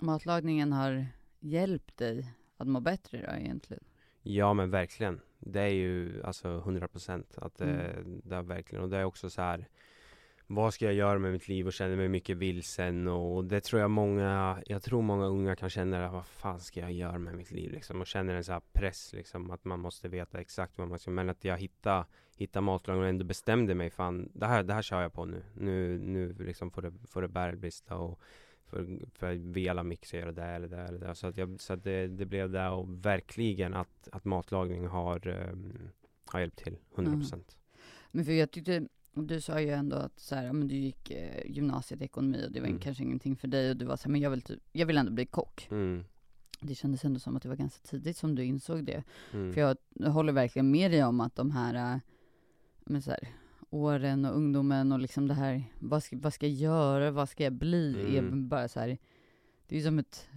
[0.00, 1.06] matlagningen har
[1.40, 3.84] hjälpt dig att må bättre då egentligen?
[4.22, 5.20] Ja men verkligen.
[5.38, 8.20] Det är ju alltså 100 procent att det, Mm.
[8.24, 9.68] det är verkligen och det är också så här
[10.46, 13.80] vad ska jag göra med mitt liv och känner mig mycket vilsen och det tror
[13.80, 17.50] jag många, jag tror många unga kan känna vad fan ska jag göra med mitt
[17.50, 18.00] liv liksom?
[18.00, 21.10] Och känner en så här press liksom att man måste veta exakt vad man ska,
[21.10, 22.04] men att jag hittade,
[22.36, 25.42] hittade matlagning och ändå bestämde mig fan det här, det här kör jag på nu,
[25.54, 28.20] nu, nu liksom får det, får det bära eller brista och
[28.66, 31.72] för, för vi alla mixar göra det eller det eller det så att, jag, så
[31.72, 35.90] att det, det blev det och verkligen att, att matlagning har, um,
[36.26, 37.58] har hjälpt till 100 procent.
[38.10, 41.50] Men för jag tyckte, du sa ju ändå att så här, men du gick eh,
[41.50, 42.80] gymnasiet i ekonomi och det var Mm.
[42.80, 44.98] kanske ingenting för dig och du var så här, men jag vill, typ, jag vill
[44.98, 45.68] ändå bli kock.
[45.70, 46.04] Mm.
[46.60, 49.02] Det kändes ändå som att det var ganska tidigt som du insåg det.
[49.32, 49.52] Mm.
[49.52, 49.76] För jag
[50.10, 52.00] håller verkligen med dig om att de här, äh,
[52.84, 53.28] men så här
[53.70, 57.44] åren och ungdomen och liksom det här, vad ska, vad ska jag göra, vad ska
[57.44, 58.48] jag bli, är Mm.
[58.48, 58.98] bara så här,
[59.66, 60.28] det är ju som ett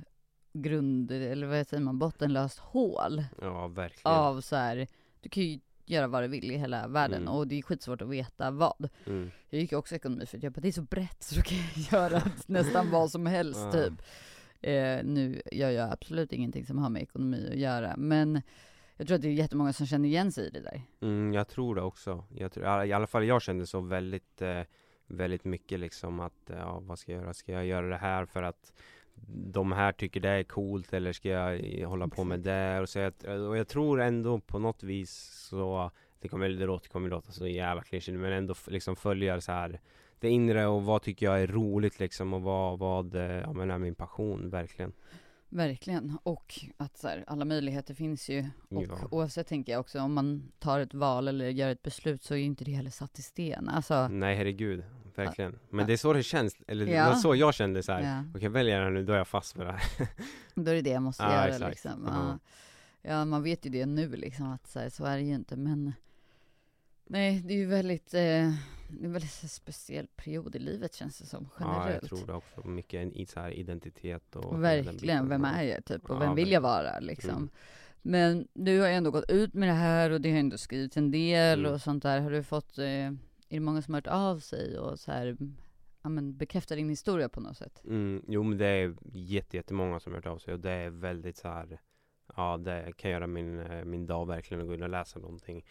[0.54, 4.18] grund, eller vad säger man, bottenlöst hål Ja verkligen.
[4.18, 4.88] av så här,
[5.22, 7.34] du kan ju göra vad du vill i hela världen Mm.
[7.34, 8.90] och det är skitsvårt att veta vad.
[9.06, 9.32] Mm.
[9.50, 11.58] Jag gick också ekonomi för att jag bara, det är så brett så då kan
[11.58, 11.78] jag
[12.12, 13.72] göra nästan vad som helst Ja.
[13.72, 13.94] typ.
[14.62, 18.42] Eh, nu gör jag absolut ingenting som har med ekonomi att göra, men
[18.98, 20.82] jag tror att det är jättemånga som känner igen sig i det där.
[21.02, 22.24] Mm, jag tror det också.
[22.36, 24.62] Jag tror, i alla fall jag kände så väldigt, eh,
[25.08, 27.34] väldigt mycket liksom att, ja vad ska jag göra?
[27.34, 28.74] Ska jag göra det här för att
[29.28, 32.80] de här tycker det är coolt eller ska jag hålla på med det?
[32.80, 33.14] Och, så jag,
[33.50, 35.12] och jag tror ändå på något vis
[35.50, 39.52] så, det kommer, det låter, kommer låta så jävla klyschigt men ändå liksom följa så
[39.52, 39.80] här
[40.20, 43.72] det inre och vad tycker jag är roligt liksom och vad, vad eh, ja, men
[43.72, 44.94] är min passion verkligen.
[45.50, 48.46] Verkligen, och att så här, alla möjligheter finns ju.
[48.70, 49.08] Och Ja.
[49.12, 52.38] oavsett tänker jag också, om man tar ett val eller gör ett beslut så är
[52.38, 53.70] ju inte det heller satt i sten.
[53.70, 54.84] Alltså, Nej herregud,
[55.16, 55.60] verkligen.
[55.70, 55.86] Men Ja.
[55.88, 57.06] det är så det känns, eller det Ja.
[57.10, 58.02] var så jag kände så här.
[58.02, 60.08] ja, Okej, väljer jag det nu, då är jag fast med det här.
[60.56, 61.70] då är det det jag måste göra exakt.
[61.70, 62.04] liksom.
[62.08, 62.40] Ja.
[63.02, 63.10] Ja.
[63.12, 65.56] ja, man vet ju det nu liksom, att så, här, så är det ju inte,
[65.58, 65.94] men
[67.08, 71.20] nej, det är ju väldigt, eh, det är en väldigt speciell period i livet känns
[71.20, 72.02] det som, Ja, generellt.
[72.12, 72.68] jag tror det också.
[72.68, 75.50] Mycket i så här identitet och Verkligen, vem Ja.
[75.52, 77.30] är jag typ och Ja, vem vill jag vara liksom.
[77.36, 77.50] Mm.
[78.02, 80.98] Men du har ju ändå gått ut med det här och det har ändå skrivits
[80.98, 81.74] en del Mm.
[81.74, 82.20] och sånt där.
[82.22, 83.18] Har du fått, eh, är
[83.50, 85.38] det många som har hört av sig och så här,
[86.02, 87.82] ja men bekräftar din historia på något sätt?
[87.86, 90.90] Mm, jo men det är jätte, jättemånga som har hört av sig och det är
[90.90, 91.80] väldigt så här
[92.36, 95.66] Ja det kan göra min, eh, min dag verkligen att gå in och läsa någonting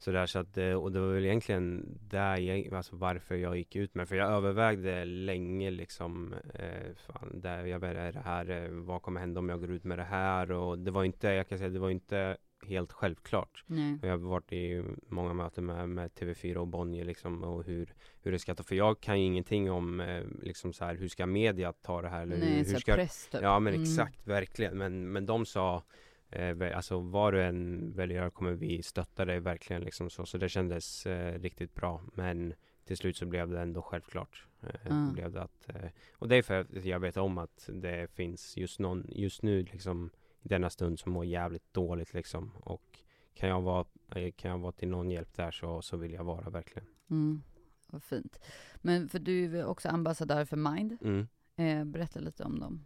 [0.00, 3.56] Så där så att, eh, och det var väl egentligen där jag, alltså varför jag
[3.56, 8.50] gick ut med För jag övervägde länge liksom eh, fan, där jag är det här,
[8.50, 10.52] eh, vad kommer hända om jag går ut med det här?
[10.52, 12.36] Och det var inte, jag kan säga det var inte
[12.66, 13.98] helt självklart Nej.
[14.02, 18.32] jag har varit i många möten med, med TV4 och Bonnier liksom och hur, hur
[18.32, 21.26] det ska ta, för jag kan ju ingenting om eh, liksom så här, hur ska
[21.26, 23.42] media ta det här eller Nej, hur, hur ska press typ.
[23.42, 23.82] Ja men Mm.
[23.82, 25.82] exakt, verkligen, men, men de sa
[26.30, 30.48] eh, Alltså vad du än väljer kommer vi stötta dig verkligen liksom så, så det
[30.48, 35.12] kändes eh, riktigt bra men till slut så blev det ändå självklart eh, Ah.
[35.12, 38.56] blev det att, eh, Och det är för att jag vet om att det finns
[38.56, 40.10] just någon, just nu liksom
[40.42, 42.98] i denna stund som mår jävligt dåligt liksom och
[43.34, 46.24] kan jag vara, eh, kan jag vara till någon hjälp där så, så vill jag
[46.24, 46.88] vara verkligen.
[47.10, 47.42] Mm.
[47.86, 48.40] Vad fint.
[48.76, 50.98] Men för du är också ambassadör för Mind.
[51.02, 51.28] Mm.
[51.56, 52.84] Eh, berätta lite om dem.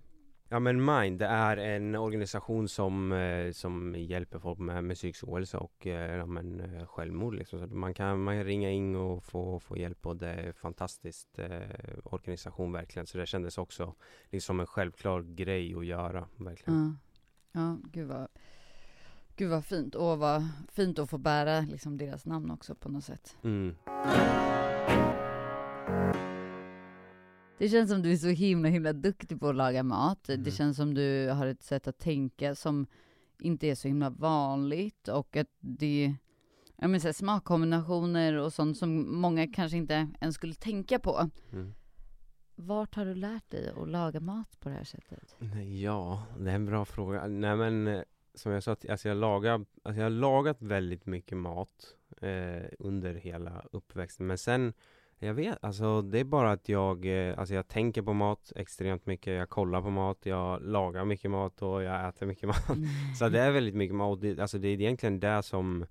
[0.55, 5.59] Ja men Mind, är en organisation som, eh, som hjälper folk med, med psykisk ohälsa
[5.59, 7.59] och eh, ja, men, eh, självmord liksom.
[7.59, 10.55] Så man kan, man kan ringa in och få, få hjälp och det är en
[10.55, 11.69] fantastisk eh,
[12.05, 13.07] organisation verkligen.
[13.07, 13.95] Så det kändes också
[14.31, 16.99] liksom en självklar grej att göra verkligen.
[17.53, 18.29] Ja, ja gud vad,
[19.37, 19.95] gud vad fint.
[19.95, 23.37] Och vad fint att få bära liksom deras namn också på något sätt.
[23.43, 23.75] Mm.
[27.59, 30.29] Det känns som du är så himla himla duktig på att laga mat.
[30.29, 30.43] Mm.
[30.43, 32.87] Det känns som du har ett sätt att tänka som
[33.41, 36.15] inte är så himla vanligt och att det
[36.77, 41.31] jag menar, så här, smakkombinationer och sånt som många kanske inte ens skulle tänka på.
[41.53, 41.75] Mm.
[42.55, 45.37] Vart har du lärt dig att laga mat på det här sättet?
[45.83, 47.27] Ja, det är en bra fråga.
[47.27, 48.03] Nej men eh,
[48.35, 53.15] som jag sa, alltså jag, lagar, alltså jag har lagat väldigt mycket mat eh, under
[53.15, 54.27] hela uppväxten.
[54.27, 54.73] Men sen,
[55.25, 59.07] jag vet, alltså det är bara att jag, eh, alltså jag tänker på mat extremt
[59.07, 59.35] mycket.
[59.39, 62.67] Jag kollar på mat, jag lagar mycket mat och jag äter mycket mat.
[63.19, 64.21] Så det är väldigt mycket mat.
[64.21, 65.87] Det, alltså det är egentligen det som,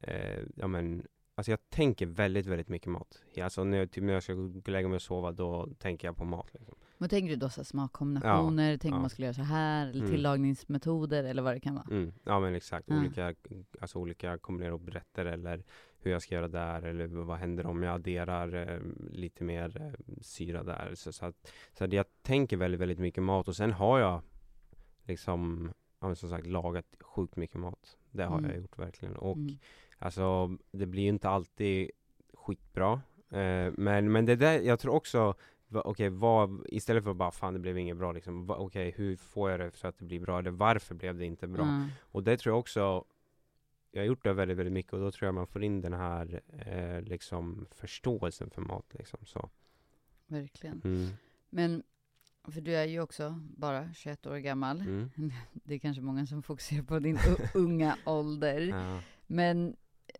[0.00, 3.22] eh, ja men, alltså jag tänker väldigt, väldigt mycket mat.
[3.34, 5.68] Ja, Alltså när jag, typ när jag ska gå och lägga mig och sova, då
[5.78, 6.48] tänker jag på mat.
[6.54, 6.74] Liksom.
[7.00, 7.48] Vad tänker du då?
[7.48, 8.76] Så smakkombinationer?
[8.76, 9.00] tänker ja.
[9.00, 9.86] man skulle göra så här?
[9.86, 10.10] Eller Mm.
[10.10, 11.24] tillagningsmetoder?
[11.24, 11.86] Eller vad det kan vara?
[11.90, 12.98] Mm, ja men exakt, Ja.
[12.98, 13.34] olika,
[13.80, 15.64] alltså olika kombinera upp rätter eller
[16.08, 20.14] hur jag ska göra där eller vad händer om jag adderar eh, lite mer eh,
[20.20, 20.94] syra där.
[20.94, 24.20] Så, så, att, så att jag tänker väldigt, väldigt mycket mat och sen har jag
[25.04, 27.96] liksom, ja, som sagt lagat sjukt mycket mat.
[28.10, 28.50] Det har Mm.
[28.50, 29.16] jag gjort verkligen.
[29.16, 29.58] Och Mm.
[29.98, 31.90] Alltså det blir ju inte alltid
[32.34, 32.92] skitbra
[33.30, 35.34] eh, Men, men det där, jag tror också
[35.72, 39.50] Okej, vad, istället för att bara fan det blev inget bra liksom Okej, hur får
[39.50, 40.38] jag det så att det blir bra?
[40.38, 41.64] Eller varför blev det inte bra?
[41.66, 41.84] Ja.
[42.00, 43.04] Och det tror jag också
[43.98, 45.92] Jag har gjort det väldigt, väldigt mycket och då tror jag man får in den
[45.92, 49.50] här eh, liksom förståelsen för mat liksom så
[50.26, 50.82] Verkligen.
[50.84, 51.08] mm.
[51.50, 51.82] Men,
[52.44, 54.80] för du är ju också bara 21 år gammal.
[54.80, 55.10] Mm.
[55.52, 57.18] Det är kanske många som fokuserar på din
[57.54, 58.60] unga ålder.
[58.60, 59.00] Ja.
[59.26, 59.76] Men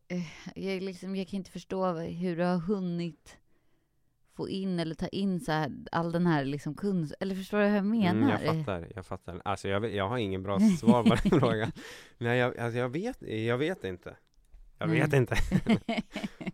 [0.09, 3.39] eh, jag, liksom, jag kan inte förstå hur du har hunnit
[4.39, 7.17] få in eller ta in så här, all den här liksom kunskap.
[7.21, 8.41] Eller förstår du vad jag menar?
[8.41, 9.43] Mm, jag fattar, jag fattar.
[9.45, 11.73] Alltså jag, jag har ingen bra svar på den frågan.
[12.19, 14.17] Nej, jag, alltså jag vet, jag vet inte.
[14.79, 15.01] Jag Nej.
[15.01, 15.37] vet inte.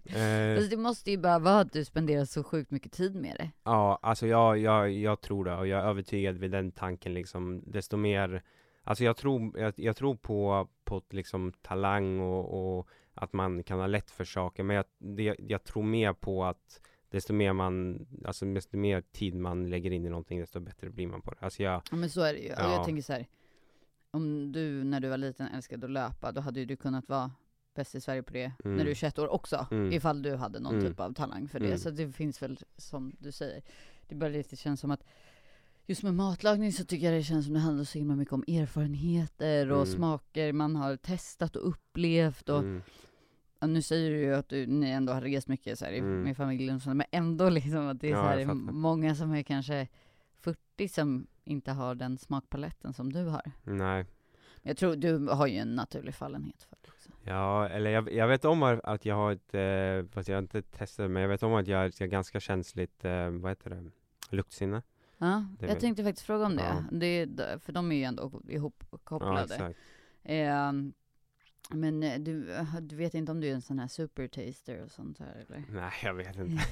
[0.05, 3.37] Eh, Fast det måste ju bara vara att du spenderar så sjukt mycket tid med
[3.39, 3.51] det.
[3.65, 7.63] Ja, alltså jag, jag, jag tror det och jag är övertygad vid den tanken liksom
[7.67, 8.43] Desto mer
[8.85, 13.79] Alltså jag tror, jag, jag tror på, på liksom talang och, och att man kan
[13.79, 16.81] ha lätt för saker Men jag, det, jag tror mer på att
[17.15, 21.07] Desto mer man, alltså desto mer tid man lägger in i någonting desto bättre blir
[21.07, 22.49] man på det Alltså jag, Ja men så är det ju.
[22.49, 22.73] Ja.
[22.73, 23.27] jag tänker så här,
[24.11, 27.31] om du när du var liten älskade att löpa, då hade ju du kunnat vara
[27.75, 28.77] bäst i Sverige på det Mm.
[28.77, 29.67] när du är 21 år också.
[29.71, 29.93] Mm.
[29.93, 30.91] Ifall du hade någon Mm.
[30.91, 31.67] typ av talang för det.
[31.67, 31.79] Mm.
[31.79, 33.63] Så det finns väl, som du säger,
[34.09, 35.05] det bara lite känns som att
[35.87, 38.45] Just med matlagning så tycker jag det känns som det handlar så himla mycket om
[38.49, 39.95] erfarenheter och Mm.
[39.97, 42.83] smaker man har testat och upplevt och mm,
[43.73, 46.23] nu säger du ju att du, ni ändå har rest mycket så här, Mm.
[46.23, 49.33] med familjen och sånt, men ändå liksom att det är Ja, så här, många som
[49.33, 49.89] är kanske
[50.41, 53.43] 40 som inte har den smakpaletten som du har.
[53.65, 54.07] nej
[54.63, 57.11] Jag tror du har ju en naturlig fallenhet för det också.
[57.23, 60.63] Ja, eller jag, jag vet om att jag har ett, eh, fast jag har inte
[60.63, 63.91] testat men jag vet om att jag har ganska känsligt, eh, vad heter det,
[64.31, 64.83] luktsinne
[65.19, 66.63] Ja, Det är jag tänkte faktiskt fråga om det.
[66.63, 66.85] Ja.
[66.93, 69.43] det är- för de är ju ändå Ja, ihopkopplade.
[69.55, 69.79] exakt
[70.27, 70.93] Ehm,
[71.71, 75.19] men eh, du, du vet inte om du är en sån här supertaster och sånt
[75.19, 75.65] här eller?
[75.71, 76.63] Nej, jag vet inte.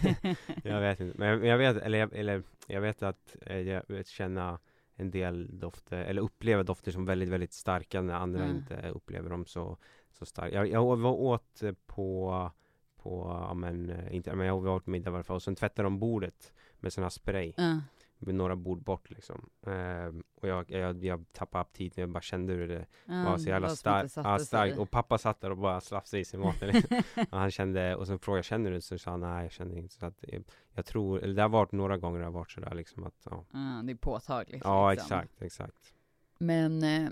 [0.65, 1.19] jag vet inte.
[1.19, 4.59] Men jag, jag vet, eller, jag, eller jag vet att eh, jag vet känna
[4.95, 8.57] en del dofter, eller upplever dofter som väldigt, väldigt starka när andra Mm.
[8.57, 9.77] inte upplever dem så,
[10.11, 10.55] så starka.
[10.55, 12.51] Jag, jag var åt eh, på,
[12.97, 15.99] på, ja men, eh, inte, men jag var åt middag fall, och sen tvättade de
[15.99, 17.81] bordet med sån här spray, Ja.
[18.23, 19.51] Med några bord bort liksom.
[19.67, 23.49] Ehm, och jag, jag, jag tappade aptiten, jag bara kände hur det Ja, var så
[23.49, 24.79] jävla som inte starkt.
[24.79, 26.69] Och pappa satt där och bara slafsade i sig maten.
[26.69, 27.03] liksom.
[27.31, 28.81] och han kände, och sen frågade jag, känner du?
[28.81, 29.95] Så sa han, nej jag känner inte.
[29.95, 30.41] Så att, eh,
[30.75, 33.45] jag tror, eller det har varit några gånger det har varit sådär liksom att, ja.
[33.53, 34.63] Ja, det är påtagligt.
[34.65, 35.05] Ja, liksom.
[35.05, 35.95] exakt, exakt.
[36.39, 37.11] Men eh,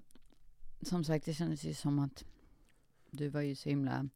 [0.82, 2.24] som sagt, det kändes ju som att
[3.10, 4.08] du var ju så himla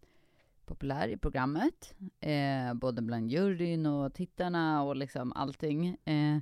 [0.66, 1.94] populär i programmet.
[2.20, 5.86] Eh, både bland juryn och tittarna och liksom allting.
[6.04, 6.38] Eh,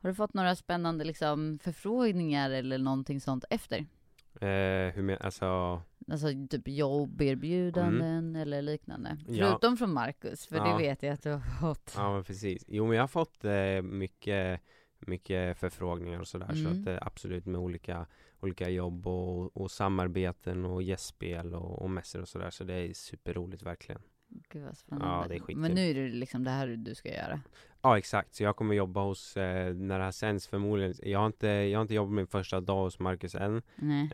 [0.00, 3.78] har du fått några spännande liksom, förfrågningar eller någonting sånt efter?
[4.40, 9.10] Eh, hur men, alltså, Alltså typ jobberbjudanden eller liknande.
[9.10, 9.34] Mm.
[9.34, 9.46] Ja.
[9.50, 10.64] Förutom från Marcus, för Ja.
[10.72, 11.92] det vet jag att du har fått.
[11.96, 12.64] ja men precis.
[12.68, 14.60] Jo men jag har fått eh, mycket,
[14.98, 16.52] mycket förfrågningar och sådär.
[16.54, 16.80] Så Mm.
[16.82, 18.06] att eh, absolut med olika,
[18.40, 22.50] olika jobb och, och samarbeten och gästspel och, och mässor och sådär.
[22.50, 24.00] Så det är superroligt verkligen.
[24.48, 25.06] Gud vad spännande.
[25.22, 25.56] Ja, det är skitkul.
[25.56, 27.40] Men nu är det liksom det här du ska göra.
[27.86, 31.26] Ja exakt, så jag kommer jobba hos, eh, när det här sänds förmodligen, jag har
[31.26, 33.62] inte, jag har inte jobbat min första dag hos Marcus än.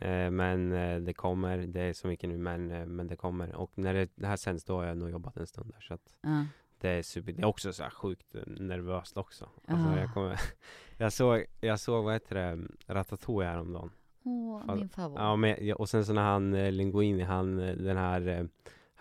[0.00, 3.54] Eh, Men eh, det kommer, det är så mycket nu men, eh, men det kommer.
[3.54, 5.94] Och när det, det här sänds då har jag nog jobbat en stund där så
[5.94, 6.44] att Ja.
[6.80, 9.48] det är super, det är också så här sjukt eh, nervöst också.
[9.68, 9.98] Alltså, Ah.
[10.00, 10.40] jag, kommer,
[10.98, 12.58] jag såg, jag såg vad heter det,
[12.94, 13.90] Ratatouille häromdagen.
[14.24, 15.18] Åh, Ja, min favorit.
[15.20, 18.48] Ja men, ja, och sen så när han, eh, Linguini, han, den här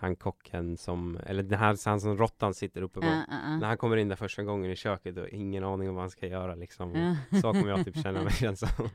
[0.02, 3.56] Han kocken som, eller den här, han som råttan sitter uppe på Ja, ja, ja.
[3.56, 6.10] När han kommer in där första gången i köket och ingen aning om vad han
[6.10, 7.16] ska göra liksom.
[7.30, 8.88] Så kommer jag typ känna mig känns som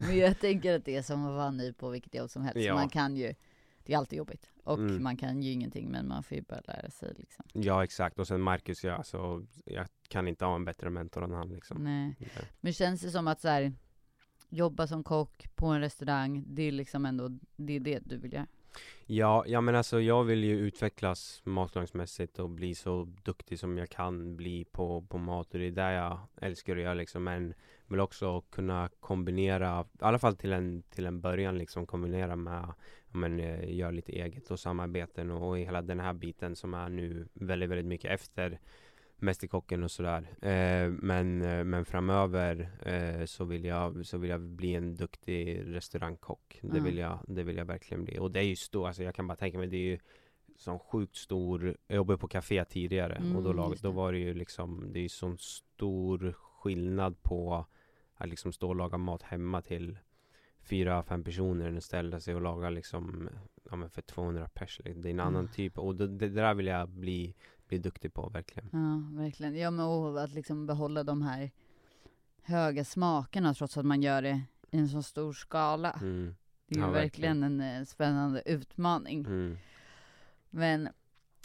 [0.00, 2.60] Men jag tänker att det är som att vara ny på vilket jobb som helst.
[2.60, 2.74] Ja.
[2.74, 3.34] Man kan ju,
[3.84, 4.50] det är alltid jobbigt.
[4.64, 5.02] Och Mm.
[5.02, 7.44] man kan ju ingenting, men man får ju bara lära sig liksom.
[7.52, 11.32] Ja exakt, och sen Marcus ja, så jag kan inte ha en bättre mentor än
[11.32, 12.16] han liksom Nej.
[12.18, 12.42] Ja.
[12.60, 13.72] Men känns det som att så här,
[14.48, 18.32] jobba som kock på en restaurang, det är liksom ändå, det är det du vill
[18.32, 18.46] göra?
[19.06, 23.90] Ja, ja men alltså jag vill ju utvecklas matlagningsmässigt och bli så duktig som jag
[23.90, 27.54] kan bli på, på mat och det är det jag älskar att göra liksom men
[27.86, 32.72] vill också kunna kombinera, i alla fall till en, till en början liksom kombinera med
[33.08, 36.88] men, eh, göra lite eget och samarbeten och, och hela den här biten som är
[36.88, 38.60] nu väldigt, väldigt mycket efter.
[39.16, 40.26] Mästerkocken och sådär.
[40.42, 45.62] Eh, men, eh, men framöver eh, så, vill jag, så vill jag bli en duktig
[45.66, 46.58] restaurangkock.
[46.62, 46.84] Det, Mm.
[46.84, 48.18] vill jag, det vill jag verkligen bli.
[48.18, 49.98] Och det är ju stort, alltså jag kan bara tänka mig det är ju
[50.56, 53.94] sån sjukt stor, jag jobbade på café tidigare och då, Mm, lag, då det.
[53.94, 57.66] var det ju liksom, det är ju sån stor skillnad på
[58.14, 59.98] att liksom stå och laga mat hemma till
[60.62, 63.28] fyra, fem personer än att ställa sig och laga liksom,
[63.70, 64.80] ja men för 200 pers.
[64.84, 65.02] liksom.
[65.02, 65.52] Det är en annan Mm.
[65.52, 67.34] typ, och det, det där vill jag bli,
[67.74, 68.68] bli duktig på verkligen.
[68.72, 69.56] Ja, verkligen.
[69.56, 71.50] Ja, men och att liksom behålla de här
[72.42, 75.90] höga smakerna trots att man gör det i en så stor skala.
[75.92, 76.34] Mm.
[76.66, 77.60] Det är ju Ja, verkligen verkligen.
[77.60, 79.20] en eh, spännande utmaning.
[79.24, 79.56] Mm.
[80.50, 80.88] Men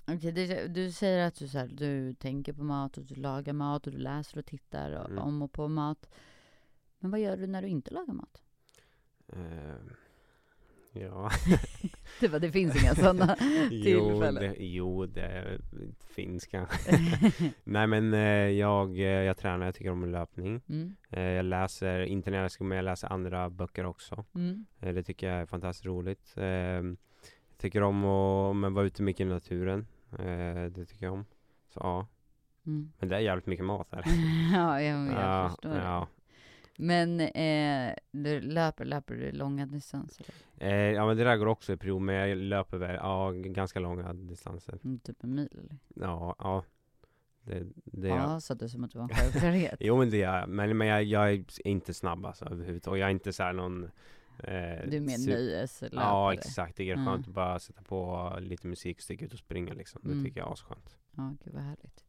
[0.08, 3.54] okej, det- du säger att du, så här, du tänker på mat och du lagar
[3.54, 5.24] mat och du läser och tittar och, Mm.
[5.24, 6.10] om och på mat.
[7.00, 8.42] Men vad gör du när du inte lagar mat?
[9.28, 9.76] Eh,
[11.00, 11.30] ja,
[12.20, 13.36] Det, var, det finns inga sådana
[13.72, 14.36] jo, tillfällen.
[14.44, 15.58] det, jo, det
[16.16, 17.00] finns kanske.
[17.64, 20.62] Nej men eh, jag, eh, jag tränar, jag tycker om löpning.
[20.70, 20.96] mm.
[21.10, 24.26] Eh, jag läser, inte när jag ska men jag läser andra böcker också.
[24.36, 24.66] Mm.
[24.80, 26.34] Det tycker jag är fantastiskt roligt.
[26.38, 26.98] Eh, jag
[27.58, 28.06] tycker om
[28.64, 29.88] att vara ute mycket i naturen.
[30.72, 31.26] Det tycker jag om.
[31.74, 32.08] Så ja,
[32.66, 32.92] Mm.
[33.00, 34.04] men det är jävligt mycket mat här.
[34.54, 36.08] ja, jag, jag ja, förstår ja.
[36.82, 40.26] Men eh, du löper, löper du långa distanser?
[40.58, 43.80] Eh, ja men det där går också i period, men jag löper väl, ja, ganska
[43.80, 44.80] långa distanser.
[44.84, 45.78] Mm, typ en mil eller?
[45.96, 46.64] Ja, ja.
[47.44, 48.20] Det, det är jag.
[48.30, 49.76] Ja, sa du som att det var en självklarhet.
[49.80, 53.00] Jo men det är jag, men, men jag, jag är inte snabb alltså överhuvudtaget.
[53.00, 53.90] Jag är inte såhär någon eh,
[54.90, 56.02] Du är mer su- nöjeslöpare.
[56.04, 57.06] Ja exakt, det är Mm.
[57.06, 60.02] skönt att bara sätta på lite musik och sticka ut och springa liksom.
[60.04, 60.26] Det Mm.
[60.26, 60.98] tycker jag är asskönt.
[61.18, 62.04] Ja, gud vad härligt.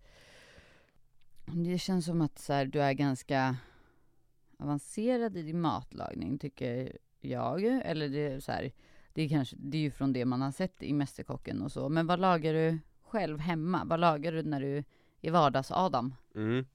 [1.46, 3.56] Det känns som att så här, du är ganska
[4.62, 7.64] avancerad i din matlagning, tycker jag.
[7.64, 8.72] Eller det är så här,
[9.14, 11.88] det är kanske, det är ju från det man har sett i Mästerkocken och så.
[11.88, 13.82] Men vad lagar du själv hemma?
[13.84, 14.84] Vad lagar du när du
[15.20, 16.14] är vardags-Adam?
[16.34, 16.66] Mm.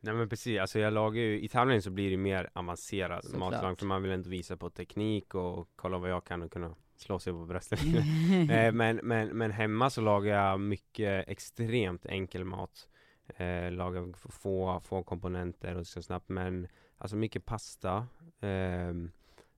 [0.00, 3.40] Nej men precis, alltså jag lagar ju, i tävlingen så blir det mer avancerad Såklart.
[3.40, 6.74] matlagning för man vill ändå visa på teknik och kolla vad jag kan och kunna
[6.96, 7.80] slå sig på bröstet
[8.50, 12.88] eh, men, men, men hemma så lagar jag mycket extremt enkel mat
[13.36, 16.68] eh, Lagar få, få komponenter och så snabbt men
[17.00, 18.06] Alltså mycket pasta
[18.40, 19.10] ehm,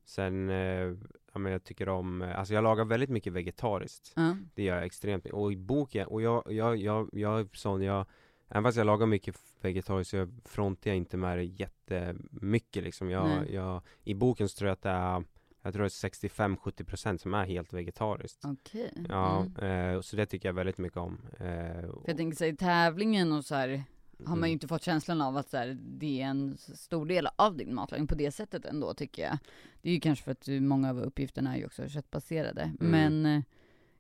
[0.04, 0.94] Sen, eh,
[1.32, 4.36] ja men jag tycker om, eh, alltså jag lagar väldigt mycket vegetariskt ja.
[4.54, 8.06] Det gör jag extremt och i boken, och jag, jag, jag, jag är sån, jag
[8.48, 13.10] Även fast jag lagar mycket vegetariskt så jag frontar jag inte med det jättemycket liksom.
[13.10, 15.24] Jag, jag, I boken så tror jag att det är
[15.64, 18.44] jag tror det är 65-70% som är helt vegetariskt.
[18.44, 18.92] Okej.
[19.08, 19.94] Ja, Mm.
[19.94, 21.18] eh, så det tycker jag väldigt mycket om.
[21.32, 21.40] Eh,
[21.80, 23.84] För jag tänker sig tävlingen och så här
[24.26, 24.48] har man mm.
[24.48, 27.74] ju inte fått känslan av att så här, det är en stor del av din
[27.74, 29.38] matlagning på det sättet ändå tycker jag.
[29.82, 32.62] Det är ju kanske för att många av uppgifterna är ju också köttbaserade.
[32.80, 32.90] Mm.
[32.90, 33.42] Men eh,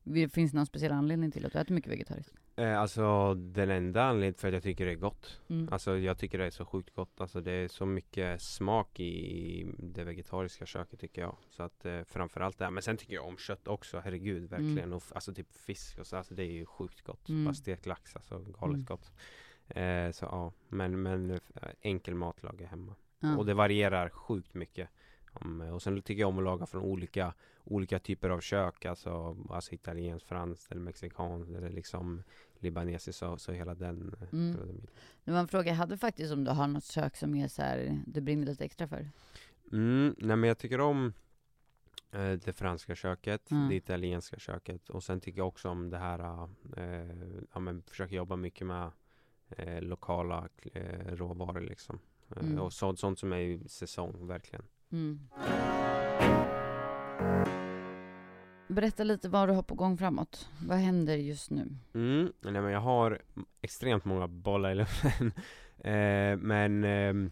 [0.04, 2.34] det finns någon speciell anledning till att du äter mycket vegetariskt?
[2.56, 5.40] Eh, alltså den enda anledningen för att jag tycker det är gott.
[5.48, 5.68] Mm.
[5.72, 7.20] Alltså jag tycker det är så sjukt gott.
[7.20, 11.36] Alltså det är så mycket smak i det vegetariska köket tycker jag.
[11.50, 12.70] Så att eh, framförallt det.
[12.70, 14.00] Men sen tycker jag om kött också.
[14.04, 14.92] Herregud verkligen.
[14.92, 16.16] Och f- alltså typ fisk och så.
[16.16, 17.28] Alltså det är ju sjukt gott.
[17.28, 17.44] Mm.
[17.44, 18.38] Bara stekt lax alltså.
[18.38, 18.84] Galet Mm.
[18.84, 19.12] gott.
[19.74, 20.52] Eh, så ja.
[20.68, 21.38] Men, men eh,
[21.80, 22.94] enkel mat lagar jag hemma.
[23.20, 23.36] Ja.
[23.36, 24.88] Och det varierar sjukt mycket.
[25.32, 28.84] Om, eh, och sen tycker jag om att laga från olika, olika typer av kök.
[28.84, 32.22] Alltså, alltså italienskt, franskt eller mexikanskt eller liksom
[32.58, 33.18] libanesiskt.
[33.18, 34.14] Så, så hela den.
[34.20, 34.56] eh, Mm.
[34.58, 34.72] hela.
[35.24, 37.62] Det var en fråga jag hade faktiskt om du har något kök som är så
[37.62, 39.10] här, du brinner lite extra för.
[39.72, 41.12] Mm, nej men jag tycker om
[42.10, 43.68] eh, det franska köket, Mm.
[43.68, 47.16] det italienska köket och sen tycker jag också om det här, eh,
[47.52, 48.90] ja men försöker jobba mycket med
[49.58, 51.98] eh, lokala eh, råvaror liksom.
[52.36, 52.58] Eh, Mm.
[52.60, 54.64] Och sånt, sånt som är i säsong, verkligen.
[54.92, 55.20] Mm.
[58.68, 60.48] Berätta lite vad du har på gång framåt.
[60.68, 61.68] Vad händer just nu?
[61.94, 63.18] Mm, nej men jag har
[63.60, 65.32] extremt många bollar i luften.
[65.78, 67.30] eh, men ehm,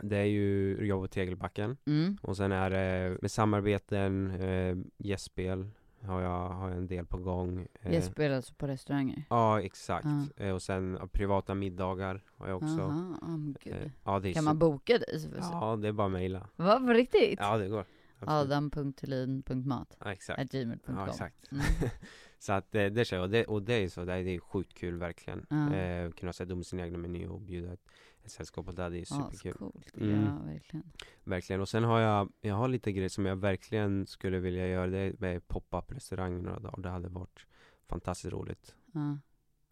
[0.00, 2.18] det är ju jobb på Tegelbacken Mm.
[2.22, 5.68] och sen är det med samarbeten, eh, gästspel
[6.04, 7.66] har jag, har jag en del på gång.
[7.82, 9.24] Eh, spelar alltså på restauranger.
[9.30, 10.06] Ja, exakt.
[10.36, 10.44] Ja.
[10.44, 12.80] Eh, och sen ja, privata middagar har jag också.
[12.80, 13.52] Aha, oh.
[13.64, 15.30] Eh, ja, det Kan så- man boka dig?
[15.40, 16.48] Ja, det är bara att mejla.
[16.56, 17.38] Va, på riktigt?
[17.40, 17.84] Ja, det går.
[18.18, 18.52] Absolut.
[18.52, 20.54] Adam.thelin.mat Ja, exakt.
[20.86, 21.52] Ja, exakt.
[21.52, 21.64] Mm.
[22.38, 23.24] så att det, det kör jag.
[23.24, 25.46] Och det, och det är så, det är, det är sjukt kul verkligen.
[25.50, 25.74] Ja.
[25.74, 27.88] Eh, kunna sätta upp sin egna meny och bjuda ett,
[28.24, 29.52] ett sällskap på det, det är superkul.
[29.52, 29.96] Ascoolt.
[29.96, 30.24] Mm.
[30.24, 30.84] Ja, verkligen.
[31.24, 31.60] Verkligen.
[31.60, 34.86] Och sen har jag, jag har lite grejer som jag verkligen skulle vilja göra.
[34.86, 36.82] Det är pop-up restaurang några dagar.
[36.82, 37.46] Det hade varit
[37.88, 38.74] fantastiskt roligt.
[38.92, 39.18] Ja.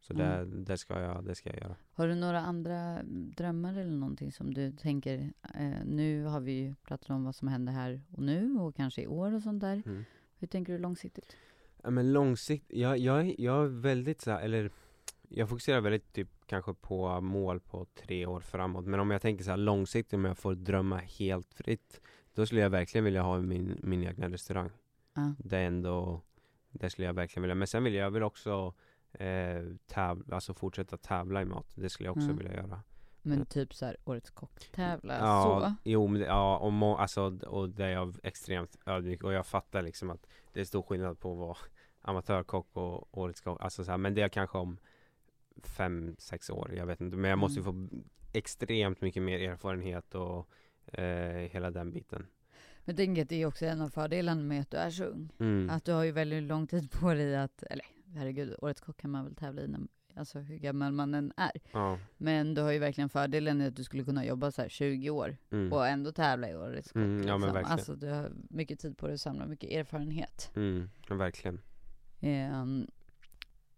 [0.03, 0.51] Så Mm.
[0.51, 1.77] det, det, ska jag, det ska jag göra.
[1.93, 3.03] Har du några andra
[3.37, 7.49] drömmar eller någonting som du tänker, eh, nu har vi ju pratat om vad som
[7.49, 9.83] händer här och nu och kanske i år och sånt där.
[9.87, 10.05] Mm.
[10.39, 11.37] Hur tänker du långsiktigt?
[11.83, 14.71] Ja men långsiktigt, jag, jag, jag är väldigt så här, eller
[15.33, 18.85] jag fokuserar väldigt typ kanske på mål på tre år framåt.
[18.87, 22.01] Men om jag tänker så här långsiktigt, om jag får drömma helt fritt,
[22.35, 24.71] då skulle jag verkligen vilja ha min, min egna restaurang.
[25.15, 25.35] Ja.
[25.39, 26.21] Det är ändå,
[26.71, 27.55] det skulle jag verkligen vilja.
[27.55, 28.75] Men sen vill jag väl också
[29.13, 31.73] eh, tävla, alltså fortsätta tävla i mat.
[31.75, 32.37] Det skulle jag också Mm.
[32.39, 32.83] vilja göra.
[33.23, 35.75] Men typ så här, årets kocktävla, Ja, så?
[35.85, 39.83] jo men ja, och, må, alltså, och det är jag extremt ödmjuk och jag fattar
[39.83, 41.57] liksom att det är stor skillnad på att vara
[42.03, 44.79] amatörkock och årets kock, alltså så här, men det är kanske om
[45.67, 47.89] fem, sex år, jag vet inte, men jag måste ju Mm.
[47.91, 47.97] få
[48.33, 50.49] extremt mycket mer erfarenhet och
[50.99, 52.27] eh, hela den biten.
[52.85, 55.33] Men tänker att det är också en av fördelarna med att du är så ung.
[55.39, 55.71] Mm.
[55.71, 57.85] Att du har ju väldigt lång tid på dig att, eller
[58.15, 59.81] herregud, årets kock kan man väl tävla i när,
[60.15, 61.53] alltså hur gammal man än är.
[61.73, 61.99] Ja.
[62.17, 65.11] Men du har ju verkligen fördelen i att du skulle kunna jobba så här 20
[65.11, 65.73] år Mm.
[65.73, 66.97] och ändå tävla i årets kock.
[66.97, 67.53] Mm, ja, men liksom.
[67.53, 67.73] verkligen.
[67.73, 70.51] Alltså du har mycket tid på dig att samla mycket erfarenhet.
[70.57, 71.61] Mm, ja, verkligen.
[72.21, 72.87] Ehm,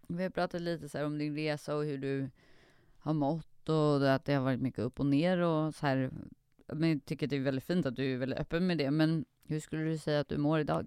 [0.07, 2.29] vi har pratat lite så här om din resa och hur du
[2.97, 6.11] har mått och att det har varit mycket upp och ner och så här.
[6.67, 8.91] Men jag tycker att det är väldigt fint att du är väldigt öppen med det.
[8.91, 10.85] Men hur skulle du säga att du mår idag?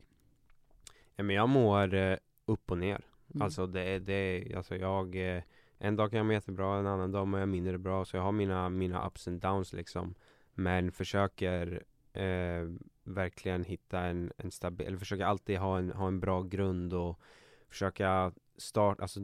[1.17, 3.05] Ja, men jag mår eh, upp och ner.
[3.35, 3.43] Mm.
[3.43, 5.43] Alltså det det alltså jag eh,
[5.79, 8.23] En dag kan jag må jättebra, en annan dag mår jag mindre bra Så jag
[8.23, 10.15] har mina, mina ups and downs liksom
[10.55, 12.69] Men försöker eh,
[13.05, 17.21] verkligen hitta en, en stabil, eller försöker alltid ha en, ha en bra grund och
[17.69, 19.21] försöka start, alltså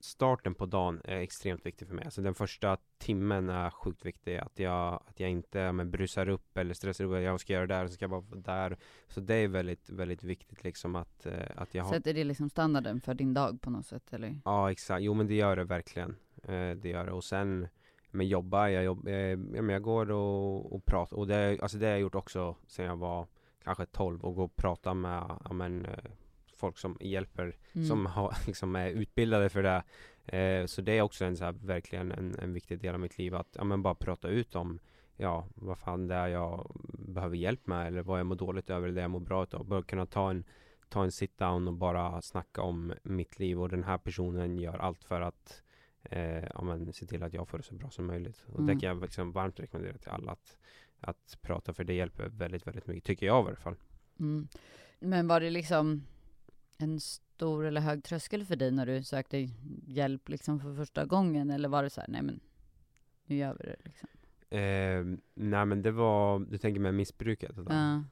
[0.00, 2.04] starten på dagen är extremt viktig för mig.
[2.04, 4.36] Alltså den första timmen är sjukt viktig.
[4.36, 7.22] Att jag, att jag inte men, brusar upp eller stressar upp.
[7.22, 8.76] Jag ska göra det där, så ska jag vara där.
[9.08, 12.50] Så det är väldigt, väldigt viktigt liksom att, eh, att jag har Sätter det liksom
[12.50, 14.40] standarden för din dag på något sätt eller?
[14.44, 17.68] Ja exakt, jo men det gör det verkligen eh, Det gör det och sen
[18.10, 21.78] Men jobba, jag, jobb, eh, ja, men jag går och, och pratar och det, alltså
[21.78, 23.26] det har jag gjort också sen jag var
[23.64, 25.86] Kanske 12 och gå och prata med men,
[26.60, 27.86] Folk som hjälper, Mm.
[27.86, 29.82] som har, liksom är utbildade för det
[30.38, 33.18] eh, Så det är också en så här, verkligen en, en viktig del av mitt
[33.18, 34.78] liv att ja, men bara prata ut om
[35.16, 38.86] Ja, vad fan det är jag behöver hjälp med eller vad jag mår dåligt över
[38.88, 39.64] eller det jag mår bra utav.
[39.66, 40.44] Bara kunna ta en
[40.88, 44.78] ta en sit down och bara snacka om mitt liv och den här personen gör
[44.78, 45.62] allt för att
[46.02, 48.44] eh, ja, men, se till att jag får det så bra som möjligt.
[48.46, 48.80] Och det Mm.
[48.80, 50.56] kan jag liksom varmt rekommendera till alla att,
[51.00, 53.76] att prata för det hjälper väldigt, väldigt mycket, tycker jag i alla fall.
[54.20, 54.48] Mm.
[55.00, 56.02] Men var det liksom,
[56.82, 59.48] en stor eller hög tröskel för dig när du sökte
[59.86, 61.50] hjälp liksom för första gången?
[61.50, 62.40] Eller var det så här, nej men
[63.26, 64.08] nu gör vi det liksom?
[64.50, 67.56] Eh, nej men det var, du tänker med missbruket?
[67.56, 67.66] Då?
[67.68, 68.04] Ja.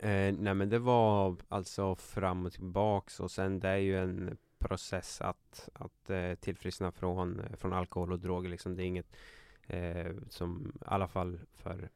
[0.00, 4.36] Eh, nej men det var alltså fram och tillbaks och sen det är ju en
[4.58, 8.76] process att, att eh, tillfriskna från, från alkohol och droger liksom.
[8.76, 9.16] Det är inget
[9.66, 11.88] eh, som, i alla fall för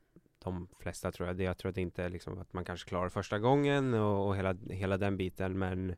[0.45, 3.09] de flesta tror jag, jag tror att det inte är liksom att man kanske klarar
[3.09, 5.95] första gången och, och hela, hela den biten men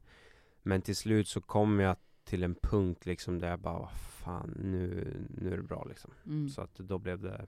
[0.62, 4.54] Men till slut så kom jag till en punkt liksom där jag bara, "Vad fan
[4.58, 6.10] nu, nu är det bra liksom.
[6.26, 6.48] Mm.
[6.48, 7.46] Så att då blev det,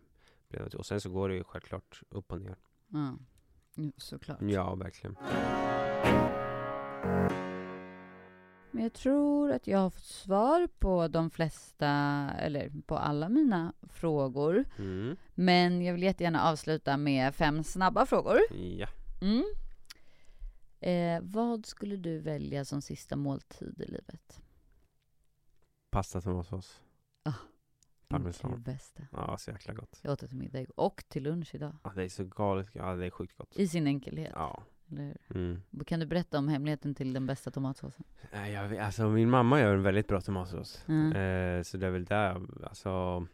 [0.48, 2.56] blev det, och sen så går det ju självklart upp och ner.
[2.88, 3.16] Ja.
[3.96, 4.42] Såklart.
[4.42, 5.16] Ja, verkligen.
[8.74, 11.88] Men jag tror att jag har fått svar på de flesta,
[12.38, 14.64] eller på alla mina frågor.
[14.78, 15.16] Mm.
[15.34, 18.38] Men jag vill jättegärna avsluta med fem snabba frågor.
[18.50, 18.88] Ja.
[19.22, 19.44] Mm.
[20.80, 24.42] Eh, vad skulle du välja som sista måltid i livet?
[25.90, 26.80] Pasta tomatsås.
[27.22, 27.32] Ah,
[28.08, 28.50] Parmesan.
[28.50, 29.02] Det bästa.
[29.12, 29.98] Ja, så jäkla gott.
[30.02, 31.76] Jag åt det till middag och till lunch idag.
[31.84, 32.68] Ja, det är så galet.
[32.72, 33.56] Ja, det är sjukt gott.
[33.56, 34.32] I sin enkelhet.
[34.34, 34.62] Ja.
[34.90, 35.16] Eller?
[35.34, 35.62] Mm.
[35.86, 38.04] Kan du berätta om hemligheten till den bästa tomatsåsen?
[38.32, 40.84] Jag alltså min mamma gör en väldigt bra tomatsås.
[40.88, 41.12] Mm.
[41.12, 43.26] Eh, så det är väl där, alltså.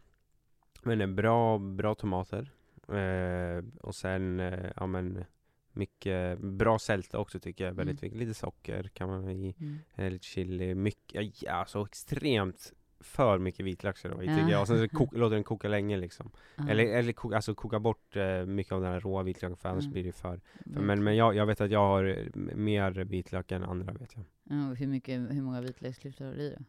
[0.83, 2.51] Men bra, bra tomater.
[2.87, 5.25] Eh, och sen, eh, ja men
[5.73, 8.19] mycket bra sälta också tycker jag väldigt Mm.
[8.19, 9.55] Lite socker kan man ha i.
[9.59, 9.79] Mm.
[9.95, 14.35] Eh, lite chili, mycket, ja, alltså extremt för mycket vitlök ska det vara i Ja.
[14.35, 14.61] tycker jag.
[14.61, 16.31] Och sen så kok, låter den koka länge liksom.
[16.55, 16.69] Ja.
[16.69, 19.83] Eller, eller koka, alltså koka bort eh, mycket av den här råa vitlöken för annars
[19.83, 19.93] Mm.
[19.93, 20.19] blir det för.
[20.19, 20.85] för Verkligen.
[20.87, 22.25] men men jag, jag vet att jag har eh,
[22.55, 24.25] mer vitlök än andra vet jag.
[24.43, 26.65] Ja, hur, mycket, hur många vitlöksklyftor har du då?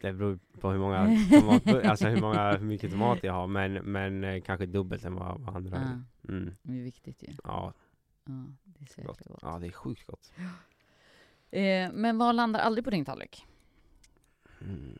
[0.00, 3.72] Det beror på hur många tomat, alltså hur många, hur mycket tomat jag har men,
[3.74, 6.02] men eh, kanske dubbelt än vad, vad andra Ja, har.
[6.36, 6.56] Mm.
[6.62, 7.28] det är viktigt ju.
[7.44, 7.74] Ja,
[8.24, 9.20] Ja, det är så gott.
[9.26, 9.38] gott.
[9.42, 10.32] Ja, det är sjukt gott.
[11.50, 13.46] Eh, men vad landar aldrig på din tallrik?
[14.60, 14.98] Mm.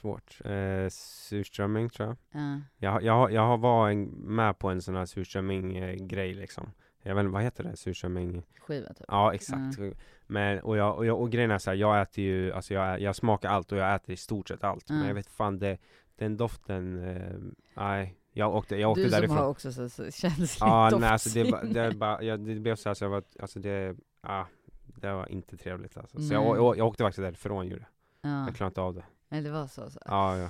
[0.00, 0.38] Svårt.
[0.44, 2.16] Eh, surströmming tror jag.
[2.42, 2.60] Ja.
[2.78, 6.70] Jag, jag, jag var en, med på en sån här surströmming-grej liksom.
[7.02, 7.76] Jag vet inte, vad heter det?
[7.76, 8.42] Surströmming?
[8.60, 9.04] Skiva typ.
[9.08, 9.78] Ja, exakt.
[10.26, 13.00] Men, och, jag, och, jag, och grejen är så här, jag äter ju, alltså jag,
[13.00, 14.88] jag smakar allt och jag äter i stort sett allt.
[14.88, 15.08] Men Mm.
[15.08, 15.78] jag vet fan, det,
[16.16, 17.36] den doften, eh,
[17.82, 18.16] nej.
[18.32, 19.28] Jag åkte, jag åkte du därifrån.
[19.36, 21.00] som har också så, så Ja, doftsinne.
[21.00, 24.46] nej alltså det, det, bara, det blev så här, så jag var, alltså det, ja,
[24.86, 26.18] det var inte trevligt alltså.
[26.20, 27.86] Så jag, jag, jag åkte faktiskt därifrån det.
[28.22, 28.44] ja.
[28.46, 29.04] Jag klarade inte av det.
[29.28, 29.90] Eller det var så.
[29.90, 29.98] så.
[30.04, 30.48] Ja, ja.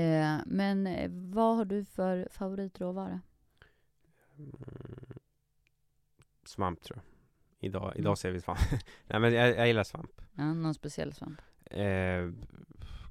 [0.00, 3.20] Eh, men eh, vad har du för favoritråvara?
[4.38, 4.52] Mm.
[6.44, 7.04] Svamp tror jag.
[7.68, 7.98] Idag, Mm.
[8.00, 8.58] idag ser vi svamp.
[9.06, 10.20] nej men jag, jag gillar svamp.
[10.34, 11.40] Ja, någon speciell svamp?
[11.64, 12.30] Eh,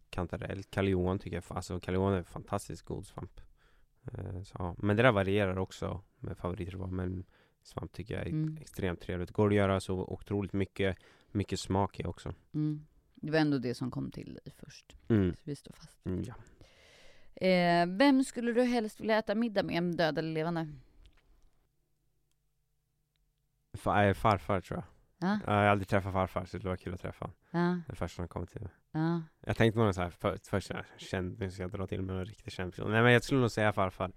[0.10, 3.42] kantarell, kalion tycker jag, alltså kalion är fantastiskt god svamp.
[4.12, 4.76] Eh, så, ja.
[4.78, 7.26] Men det där varierar också med favoritråvaror, men
[7.64, 8.58] svamp tycker jag är Mm.
[8.62, 9.32] extremt trevligt.
[9.32, 10.98] Går att göra så otroligt mycket,
[11.32, 12.34] mycket smak i också.
[12.54, 12.86] Mm.
[13.22, 14.96] Det var ändå det som kom till dig först.
[15.08, 15.34] Mm.
[15.36, 16.06] Så vi står fast.
[16.06, 16.34] Mm, ja.
[17.48, 20.68] Eh, vem skulle du helst vilja äta middag med, död eller levande?
[23.74, 24.86] Fa- äh, farfar tror jag.
[25.30, 27.36] Ja, Jag har aldrig träffat farfar, så det var kul att träffa honom.
[27.52, 28.72] ja, Det första han kom till mig.
[28.92, 29.22] ja.
[29.40, 32.02] Jag tänkte nog så här, för, först så här, känd, nu ska jag dra till
[32.02, 32.92] med en riktigt känd person.
[32.92, 34.12] Nej men jag skulle nog säga farfar.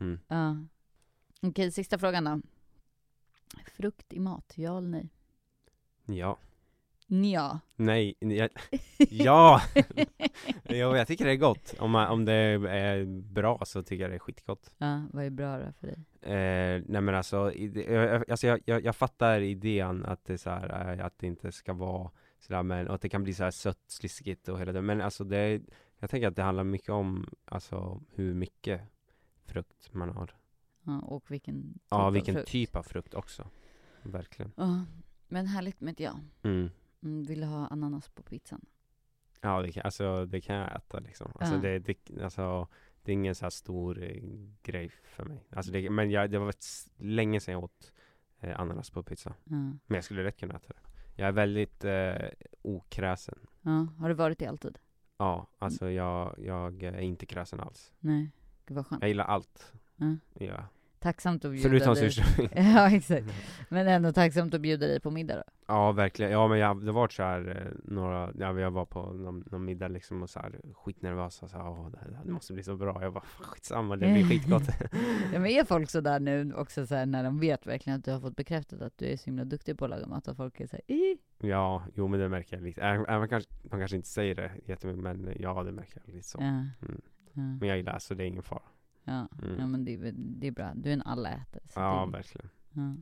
[0.00, 0.20] Mm.
[0.28, 0.56] ja.
[1.42, 2.40] Okej, sista frågan då.
[3.66, 5.08] Frukt i mat, ja eller nej?
[6.06, 6.38] Ja.
[7.10, 7.60] Nja.
[7.76, 8.14] Nej.
[8.18, 8.48] Jag,
[8.98, 9.62] ja!
[10.68, 11.74] jo, jag tycker det är gott.
[11.78, 14.70] Om, man, om det är bra så tycker jag det är skitgott.
[14.78, 15.96] Ja, vad är bra då för dig?
[16.22, 20.98] Eh, nej men alltså, jag, alltså jag, jag, jag fattar idén att det, så här,
[20.98, 23.50] eh, att det inte ska vara sådär, men och att det kan bli så här
[23.50, 24.82] sött, sliskigt och hela det.
[24.82, 25.60] Men alltså det,
[25.98, 28.80] jag tänker att det handlar mycket om alltså, hur mycket
[29.44, 30.34] frukt man har.
[30.82, 32.48] Ja, och vilken typ Ja, av vilken frukt?
[32.48, 33.46] typ av frukt också.
[34.02, 34.52] Verkligen.
[34.56, 34.84] Ja,
[35.28, 36.12] men härligt med ja.
[36.42, 36.70] Mm.
[37.02, 38.60] Mm, vill du ha ananas på pizzan?
[39.40, 41.32] Ja, det kan, alltså, det kan jag äta liksom.
[41.40, 41.60] Alltså, Ja.
[41.60, 42.68] det, det, alltså,
[43.02, 44.22] det är ingen så här stor eh,
[44.62, 45.44] grej för mig.
[45.50, 47.92] Alltså, det, men jag, det var ett s- länge sedan jag åt
[48.40, 49.34] eh, ananas på pizza.
[49.44, 49.56] Ja.
[49.56, 50.80] Men jag skulle lätt kunna äta det.
[51.16, 52.28] Jag är väldigt eh,
[52.62, 53.38] okräsen.
[53.62, 53.86] ja.
[53.98, 54.78] Har du varit det alltid?
[55.18, 57.92] Ja, alltså jag, jag är inte kräsen alls.
[57.98, 58.30] Nej.
[58.66, 59.02] Gud vad skönt.
[59.02, 59.72] Jag gillar allt.
[59.96, 60.16] Ja.
[60.34, 60.64] Ja.
[61.00, 62.10] Tacksamt att bjuda Förutom dig.
[62.10, 62.50] surströmming.
[62.74, 63.26] Ja, exakt.
[63.68, 65.42] Men ändå tacksamt att bjuda dig på middag då.
[65.66, 66.32] Ja, verkligen.
[66.32, 69.44] Ja, men jag, det har varit så här eh, några, ja, jag var på någon,
[69.50, 72.52] någon middag liksom och så här skitnervös och så här, åh, det, här- det måste
[72.52, 73.02] bli så bra.
[73.02, 74.62] Jag bara, "Fan, skitsamma, det blir skitgott.
[75.32, 78.04] ja, men är folk så där nu också så här, när de vet verkligen att
[78.04, 80.36] du har fått bekräftat att du är så himla duktig på att laga mat och
[80.36, 82.82] folk är så här, "Ih." ja, jo men det märker jag lite.
[82.82, 86.28] Även, även kanske, man kanske inte säger det jättemycket, men ja, det märker jag lite
[86.28, 86.38] så.
[86.40, 86.46] Ja.
[86.46, 87.00] Mm.
[87.32, 87.42] Ja.
[87.60, 88.62] Men jag gillar så det är ingen fara.
[89.04, 89.28] Ja.
[89.42, 89.58] Mm.
[89.58, 90.72] ja, men det, det är bra.
[90.74, 91.62] Du är en allätare.
[91.74, 92.48] Ja, det, verkligen.
[92.72, 92.94] ja.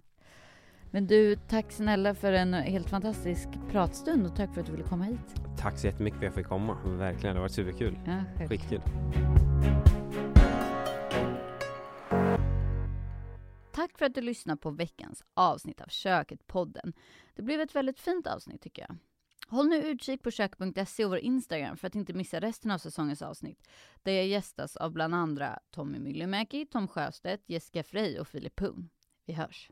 [0.90, 4.84] Men du, tack snälla för en helt fantastisk pratstund och tack för att du ville
[4.84, 5.34] komma hit.
[5.58, 6.78] Tack så jättemycket för att jag fick komma.
[6.84, 7.98] Verkligen, det har varit superkul.
[8.06, 8.46] Ja.
[8.48, 8.80] Skitkul.
[13.72, 16.92] Tack för att du lyssnade på veckans avsnitt av Köket-podden.
[17.34, 18.96] Det blev ett väldigt fint avsnitt tycker jag.
[19.50, 23.22] Håll nu utkik på kök.se och vår Instagram för att inte missa resten av säsongens
[23.22, 23.68] avsnitt.
[24.02, 28.90] Där jag gästas av bland andra Tommy Myllymäki, Tom Sjöstedt, Jessica Frey och Filip Poon.
[29.26, 29.70] Vi hörs!